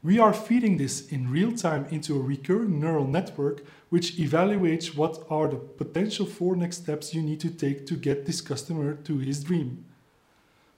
We 0.04 0.18
are 0.18 0.34
feeding 0.34 0.78
this 0.78 1.06
in 1.12 1.30
real 1.30 1.52
time 1.52 1.86
into 1.92 2.16
a 2.16 2.22
recurring 2.22 2.80
neural 2.80 3.06
network 3.06 3.62
which 3.88 4.16
evaluates 4.16 4.96
what 4.96 5.24
are 5.30 5.46
the 5.46 5.56
potential 5.56 6.26
four 6.26 6.56
next 6.56 6.78
steps 6.78 7.14
you 7.14 7.22
need 7.22 7.38
to 7.38 7.50
take 7.50 7.86
to 7.86 7.94
get 7.94 8.26
this 8.26 8.40
customer 8.40 8.94
to 8.94 9.18
his 9.18 9.44
dream. 9.44 9.84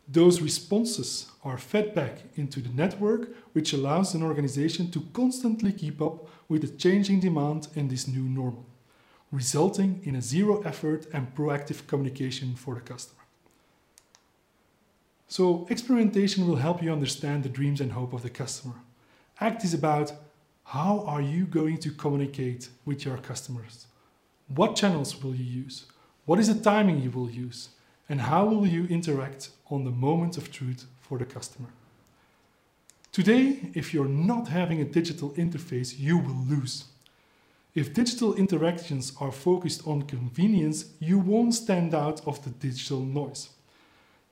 Those 0.06 0.42
responses 0.42 1.30
are 1.42 1.56
fed 1.56 1.94
back 1.94 2.18
into 2.36 2.60
the 2.60 2.68
network, 2.68 3.34
which 3.54 3.72
allows 3.72 4.12
an 4.12 4.22
organization 4.22 4.90
to 4.90 5.00
constantly 5.14 5.72
keep 5.72 6.02
up 6.02 6.28
with 6.46 6.60
the 6.60 6.68
changing 6.68 7.20
demand 7.20 7.68
in 7.74 7.88
this 7.88 8.06
new 8.06 8.24
normal, 8.24 8.66
resulting 9.32 10.02
in 10.04 10.16
a 10.16 10.20
zero 10.20 10.60
effort 10.66 11.06
and 11.14 11.34
proactive 11.34 11.86
communication 11.86 12.54
for 12.54 12.74
the 12.74 12.82
customer. 12.82 13.22
So, 15.28 15.66
experimentation 15.70 16.46
will 16.46 16.56
help 16.56 16.82
you 16.82 16.92
understand 16.92 17.42
the 17.42 17.48
dreams 17.48 17.80
and 17.80 17.92
hope 17.92 18.12
of 18.12 18.22
the 18.22 18.28
customer 18.28 18.83
ACT 19.40 19.64
is 19.64 19.74
about 19.74 20.12
how 20.64 21.04
are 21.06 21.20
you 21.20 21.44
going 21.44 21.78
to 21.78 21.90
communicate 21.90 22.68
with 22.84 23.04
your 23.04 23.18
customers? 23.18 23.86
What 24.48 24.76
channels 24.76 25.22
will 25.22 25.34
you 25.34 25.44
use? 25.44 25.86
What 26.24 26.38
is 26.38 26.48
the 26.48 26.62
timing 26.62 27.02
you 27.02 27.10
will 27.10 27.30
use? 27.30 27.70
And 28.08 28.20
how 28.20 28.44
will 28.44 28.66
you 28.66 28.86
interact 28.86 29.50
on 29.70 29.84
the 29.84 29.90
moment 29.90 30.36
of 30.36 30.52
truth 30.52 30.86
for 31.00 31.18
the 31.18 31.24
customer? 31.24 31.68
Today, 33.12 33.70
if 33.74 33.94
you're 33.94 34.08
not 34.08 34.48
having 34.48 34.80
a 34.80 34.84
digital 34.84 35.30
interface, 35.30 35.98
you 35.98 36.18
will 36.18 36.44
lose. 36.48 36.84
If 37.74 37.94
digital 37.94 38.34
interactions 38.34 39.12
are 39.20 39.32
focused 39.32 39.86
on 39.86 40.02
convenience, 40.02 40.86
you 41.00 41.18
won't 41.18 41.54
stand 41.54 41.94
out 41.94 42.26
of 42.26 42.42
the 42.44 42.50
digital 42.50 43.00
noise. 43.00 43.50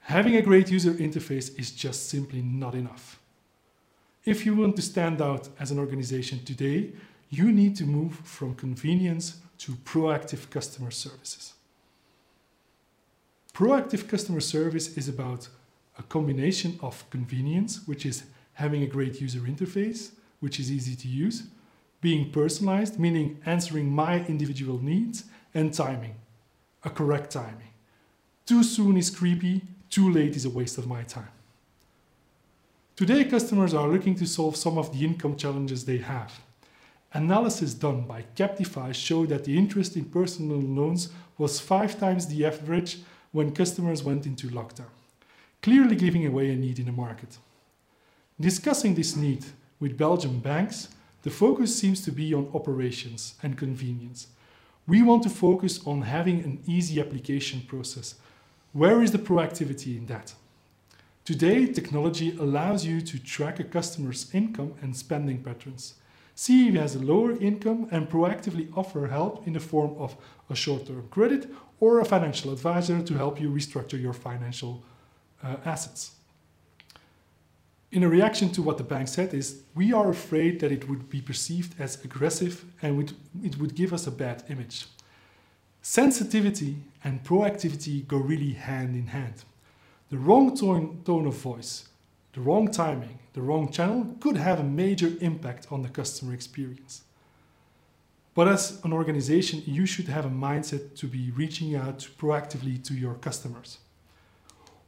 Having 0.01 0.37
a 0.37 0.43
great 0.43 0.71
user 0.71 0.93
interface 0.93 1.59
is 1.59 1.71
just 1.71 2.09
simply 2.09 2.43
not 2.43 2.75
enough. 2.75 3.19
If 4.25 4.47
you 4.47 4.55
want 4.55 4.77
to 4.77 4.83
stand 4.83 5.21
out 5.21 5.49
as 5.59 5.73
an 5.73 5.81
organization 5.81 6.45
today, 6.45 6.93
you 7.29 7.51
need 7.51 7.75
to 7.77 7.85
move 7.85 8.15
from 8.23 8.55
convenience 8.55 9.39
to 9.59 9.73
proactive 9.73 10.49
customer 10.49 10.93
services. 10.93 11.55
Proactive 13.53 14.09
customer 14.09 14.41
service 14.41 14.97
is 14.97 15.09
about 15.09 15.49
a 15.99 16.05
combination 16.05 16.79
of 16.81 17.09
convenience, 17.11 17.87
which 17.87 18.07
is 18.07 18.25
having 18.55 18.83
a 18.83 18.87
great 18.87 19.21
user 19.21 19.41
interface, 19.41 20.13
which 20.39 20.61
is 20.61 20.71
easy 20.71 20.95
to 20.95 21.09
use, 21.09 21.45
being 22.01 22.31
personalized, 22.31 23.01
meaning 23.01 23.41
answering 23.45 23.91
my 23.91 24.25
individual 24.27 24.79
needs, 24.79 25.25
and 25.53 25.75
timing, 25.75 26.15
a 26.85 26.91
correct 26.91 27.33
timing. 27.33 27.73
Too 28.47 28.63
soon 28.63 28.97
is 28.97 29.11
creepy, 29.11 29.63
too 29.91 30.13
late 30.13 30.37
is 30.37 30.45
a 30.45 30.51
waste 30.51 30.79
of 30.79 30.87
my 30.87 31.03
time. 31.03 31.29
Today, 32.95 33.25
customers 33.25 33.73
are 33.73 33.89
looking 33.89 34.15
to 34.17 34.27
solve 34.27 34.55
some 34.55 34.77
of 34.77 34.93
the 34.93 35.03
income 35.03 35.35
challenges 35.37 35.85
they 35.85 35.97
have. 35.97 36.41
Analysis 37.15 37.73
done 37.73 38.03
by 38.03 38.25
Captify 38.37 38.95
showed 38.95 39.31
that 39.31 39.45
the 39.45 39.57
interest 39.57 39.97
in 39.97 40.05
personal 40.05 40.61
loans 40.61 41.09
was 41.39 41.59
five 41.59 41.99
times 41.99 42.27
the 42.27 42.45
average 42.45 42.99
when 43.33 43.51
customers 43.51 44.03
went 44.03 44.27
into 44.27 44.49
lockdown, 44.49 44.91
clearly 45.63 45.97
giving 45.97 46.27
away 46.27 46.51
a 46.51 46.57
need 46.57 46.79
in 46.79 46.85
the 46.85 46.93
market. 46.93 47.39
Discussing 48.39 48.95
this 48.95 49.17
need 49.17 49.47
with 49.81 49.97
Belgian 49.97 50.39
banks, 50.41 50.89
the 51.23 51.31
focus 51.31 51.75
seems 51.75 52.03
to 52.05 52.13
be 52.13 52.35
on 52.35 52.51
operations 52.53 53.35
and 53.43 53.57
convenience. 53.57 54.27
We 54.87 55.01
want 55.03 55.23
to 55.23 55.31
focus 55.31 55.81
on 55.87 56.03
having 56.03 56.41
an 56.41 56.63
easy 56.67 57.01
application 57.01 57.63
process. 57.63 58.17
Where 58.73 59.03
is 59.03 59.13
the 59.13 59.19
proactivity 59.19 59.97
in 59.97 60.07
that? 60.07 60.35
Today, 61.25 61.67
technology 61.67 62.37
allows 62.37 62.85
you 62.85 63.01
to 63.01 63.17
track 63.17 63.61
a 63.61 63.65
customer's 63.65 64.35
income 64.35 64.75
and 64.83 64.97
spending 64.97 65.41
patterns, 65.41 65.95
see 66.35 66.67
if 66.67 66.75
he 66.75 66.81
has 66.81 66.97
a 66.97 66.99
lower 66.99 67.31
income, 67.41 67.87
and 67.93 68.11
proactively 68.11 68.77
offer 68.77 69.07
help 69.07 69.47
in 69.47 69.53
the 69.53 69.61
form 69.61 69.95
of 69.99 70.17
a 70.51 70.57
short 70.57 70.87
term 70.87 71.07
credit 71.11 71.49
or 71.79 72.01
a 72.01 72.05
financial 72.05 72.53
advisor 72.53 73.01
to 73.03 73.15
help 73.15 73.41
you 73.41 73.49
restructure 73.49 74.01
your 74.01 74.13
financial 74.13 74.83
uh, 75.45 75.57
assets. 75.65 76.13
In 77.93 78.03
a 78.03 78.09
reaction 78.09 78.51
to 78.53 78.63
what 78.63 78.79
the 78.79 78.85
bank 78.85 79.07
said 79.07 79.33
is, 79.33 79.63
we 79.77 79.93
are 79.93 80.11
afraid 80.11 80.59
that 80.59 80.73
it 80.73 80.89
would 80.89 81.09
be 81.09 81.21
perceived 81.21 81.81
as 81.81 82.03
aggressive 82.05 82.65
and 82.81 83.15
it 83.45 83.59
would 83.59 83.77
give 83.77 83.93
us 83.93 84.09
a 84.09 84.11
bad 84.11 84.43
image. 84.49 84.87
Sensitivity 85.83 86.79
and 87.05 87.23
proactivity 87.23 88.07
go 88.09 88.17
really 88.17 88.55
hand 88.55 88.97
in 88.97 89.09
hand. 89.09 89.45
The 90.13 90.19
wrong 90.19 90.55
tone, 90.55 91.01
tone 91.07 91.27
of 91.27 91.37
voice, 91.37 91.89
the 92.35 92.43
wrong 92.43 92.71
timing, 92.71 93.19
the 93.33 93.41
wrong 93.41 93.73
channel 93.73 94.15
could 94.21 94.37
have 94.37 94.61
a 94.61 94.63
major 94.63 95.11
impact 95.23 95.69
on 95.71 95.81
the 95.81 95.89
customer 95.89 96.35
experience. 96.35 97.05
But 98.35 98.47
as 98.47 98.79
an 98.85 98.93
organization, 98.93 99.63
you 99.65 99.87
should 99.87 100.09
have 100.09 100.27
a 100.27 100.29
mindset 100.29 100.97
to 100.97 101.07
be 101.07 101.31
reaching 101.31 101.75
out 101.75 102.07
proactively 102.19 102.85
to 102.85 102.93
your 102.93 103.15
customers. 103.15 103.79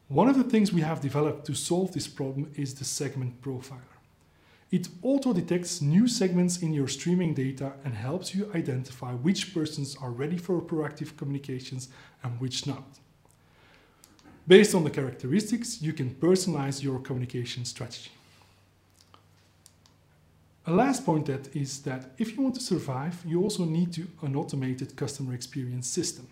One 0.08 0.28
of 0.28 0.36
the 0.36 0.44
things 0.44 0.74
we 0.74 0.82
have 0.82 1.00
developed 1.00 1.46
to 1.46 1.54
solve 1.54 1.92
this 1.92 2.06
problem 2.06 2.50
is 2.54 2.74
the 2.74 2.84
segment 2.84 3.40
profiler. 3.40 3.96
It 4.70 4.88
auto 5.00 5.32
detects 5.32 5.80
new 5.80 6.06
segments 6.06 6.58
in 6.58 6.74
your 6.74 6.88
streaming 6.88 7.32
data 7.32 7.72
and 7.82 7.94
helps 7.94 8.34
you 8.34 8.50
identify 8.54 9.12
which 9.12 9.54
persons 9.54 9.96
are 10.02 10.10
ready 10.10 10.36
for 10.36 10.60
proactive 10.60 11.16
communications 11.16 11.88
and 12.22 12.38
which 12.42 12.66
not. 12.66 12.98
Based 14.46 14.74
on 14.74 14.84
the 14.84 14.90
characteristics, 14.90 15.80
you 15.80 15.94
can 15.94 16.10
personalize 16.10 16.82
your 16.82 16.98
communication 16.98 17.64
strategy. 17.64 18.10
A 20.66 20.72
last 20.72 21.04
point 21.04 21.26
that 21.26 21.54
is 21.56 21.82
that 21.82 22.10
if 22.18 22.36
you 22.36 22.42
want 22.42 22.54
to 22.56 22.60
survive, 22.60 23.22
you 23.26 23.42
also 23.42 23.64
need 23.64 23.92
to 23.94 24.06
an 24.22 24.36
automated 24.36 24.96
customer 24.96 25.34
experience 25.34 25.86
system. 25.86 26.26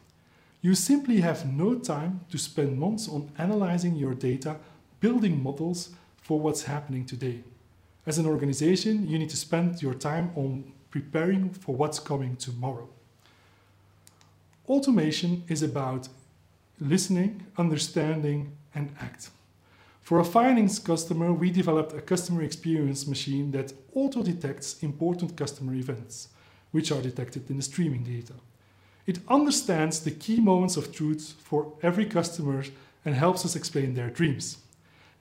You 0.61 0.75
simply 0.75 1.21
have 1.21 1.51
no 1.51 1.75
time 1.75 2.21
to 2.31 2.39
spend 2.39 2.79
months 2.79 3.09
on 3.09 3.31
analyzing 3.39 3.97
your 3.97 4.15
data, 4.15 4.57
building 5.01 5.43
models 5.43 5.91
for 6.23 6.39
what's 6.39 6.65
happening 6.65 7.05
today. 7.05 7.43
As 8.07 8.19
an 8.19 8.27
organization, 8.27 9.09
you 9.09 9.19
need 9.19 9.31
to 9.31 9.37
spend 9.37 9.83
your 9.83 9.95
time 9.95 10.33
on 10.35 10.73
preparing 10.91 11.51
for 11.51 11.75
what's 11.75 11.99
coming 11.99 12.37
tomorrow. 12.37 12.89
Automation 14.69 15.45
is 15.49 15.63
about 15.63 16.09
listening, 16.89 17.47
understanding, 17.57 18.53
and 18.75 18.93
act. 19.01 19.31
For 20.01 20.19
a 20.19 20.25
finance 20.25 20.79
customer, 20.79 21.33
we 21.33 21.51
developed 21.51 21.93
a 21.93 22.01
customer 22.01 22.43
experience 22.43 23.07
machine 23.07 23.53
that 23.53 23.73
auto 23.95 24.23
detects 24.23 24.83
important 24.83 25.37
customer 25.37 25.75
events, 25.75 26.29
which 26.73 26.91
are 26.91 27.01
detected 27.01 27.49
in 27.49 27.57
the 27.57 27.63
streaming 27.63 28.03
data. 28.03 28.35
It 29.07 29.21
understands 29.29 30.01
the 30.01 30.11
key 30.11 30.41
moments 30.41 30.77
of 30.77 30.93
truth 30.93 31.35
for 31.43 31.73
every 31.83 32.07
customer 32.07 32.65
and 33.05 33.15
helps 33.15 33.45
us 33.45 33.57
explain 33.57 33.95
their 33.95 34.11
dreams. 34.11 34.59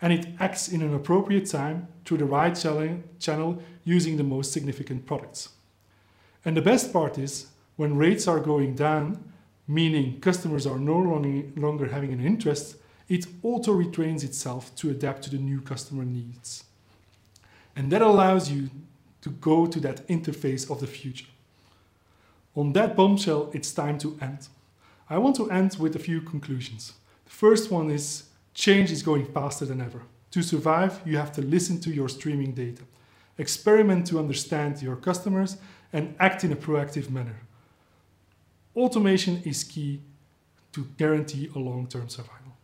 And 0.02 0.12
it 0.14 0.28
acts 0.40 0.68
in 0.68 0.82
an 0.82 0.96
appropriate 0.96 1.48
time 1.48 1.88
through 2.06 2.18
the 2.18 2.26
right 2.26 2.56
channel 3.20 3.62
using 3.84 4.18
the 4.18 4.24
most 4.24 4.52
significant 4.52 5.06
products. 5.06 5.50
And 6.44 6.58
the 6.58 6.62
best 6.62 6.92
part 6.92 7.20
is, 7.20 7.48
when 7.76 7.98
rates 7.98 8.28
are 8.28 8.40
going 8.40 8.76
down, 8.76 9.32
meaning 9.68 10.20
customers 10.20 10.68
are 10.68 10.80
no 10.80 10.98
longer 11.56 11.88
having 11.88 12.14
an 12.14 12.26
interest, 12.26 12.78
it 13.08 13.26
auto 13.44 13.74
retrains 13.74 14.24
itself 14.24 14.74
to 14.76 14.90
adapt 14.90 15.24
to 15.24 15.30
the 15.30 15.38
new 15.38 15.62
customer 15.62 16.06
needs. 16.06 16.64
And 17.76 17.92
that 17.92 18.02
allows 18.02 18.52
you 18.52 18.70
to 19.22 19.30
go 19.30 19.66
to 19.66 19.80
that 19.82 20.08
interface 20.08 20.70
of 20.70 20.80
the 20.80 20.88
future. 20.88 21.28
On 22.56 22.74
that 22.74 22.96
bombshell, 22.96 23.50
it's 23.54 23.74
time 23.74 23.98
to 24.00 24.18
end. 24.22 24.48
I 25.10 25.18
want 25.18 25.36
to 25.38 25.50
end 25.52 25.78
with 25.80 25.96
a 25.96 26.00
few 26.00 26.22
conclusions. 26.22 26.94
The 27.26 27.32
first 27.32 27.72
one 27.72 27.90
is 27.90 28.24
change 28.54 28.92
is 28.92 29.04
going 29.04 29.26
faster 29.26 29.66
than 29.66 29.82
ever. 29.82 30.04
To 30.32 30.42
survive, 30.42 31.02
you 31.06 31.18
have 31.18 31.32
to 31.34 31.42
listen 31.42 31.80
to 31.82 31.92
your 31.92 32.10
streaming 32.10 32.54
data, 32.54 32.84
experiment 33.38 34.08
to 34.08 34.20
understand 34.20 34.82
your 34.82 34.96
customers, 34.96 35.58
and 35.94 36.16
act 36.20 36.44
in 36.44 36.52
a 36.52 36.56
proactive 36.56 37.10
manner. 37.10 37.42
Automation 38.76 39.42
is 39.44 39.64
key 39.64 40.02
to 40.72 40.86
guarantee 40.98 41.50
a 41.56 41.60
long 41.60 41.88
term 41.88 42.08
survival. 42.08 42.58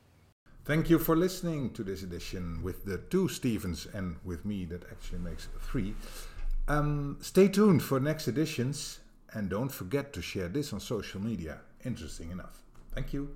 Thank 0.63 0.89
you 0.89 0.99
for 0.99 1.15
listening 1.15 1.71
to 1.73 1.83
this 1.83 2.03
edition 2.03 2.61
with 2.61 2.85
the 2.85 2.97
two 2.97 3.27
Stevens 3.27 3.87
and 3.93 4.17
with 4.23 4.45
me, 4.45 4.65
that 4.65 4.83
actually 4.91 5.19
makes 5.19 5.47
three. 5.61 5.95
Um, 6.67 7.17
stay 7.21 7.47
tuned 7.47 7.83
for 7.83 7.99
next 7.99 8.27
editions 8.27 8.99
and 9.33 9.49
don't 9.49 9.71
forget 9.71 10.13
to 10.13 10.21
share 10.21 10.49
this 10.49 10.73
on 10.73 10.79
social 10.79 11.21
media. 11.21 11.59
Interesting 11.85 12.31
enough. 12.31 12.61
Thank 12.93 13.13
you. 13.13 13.35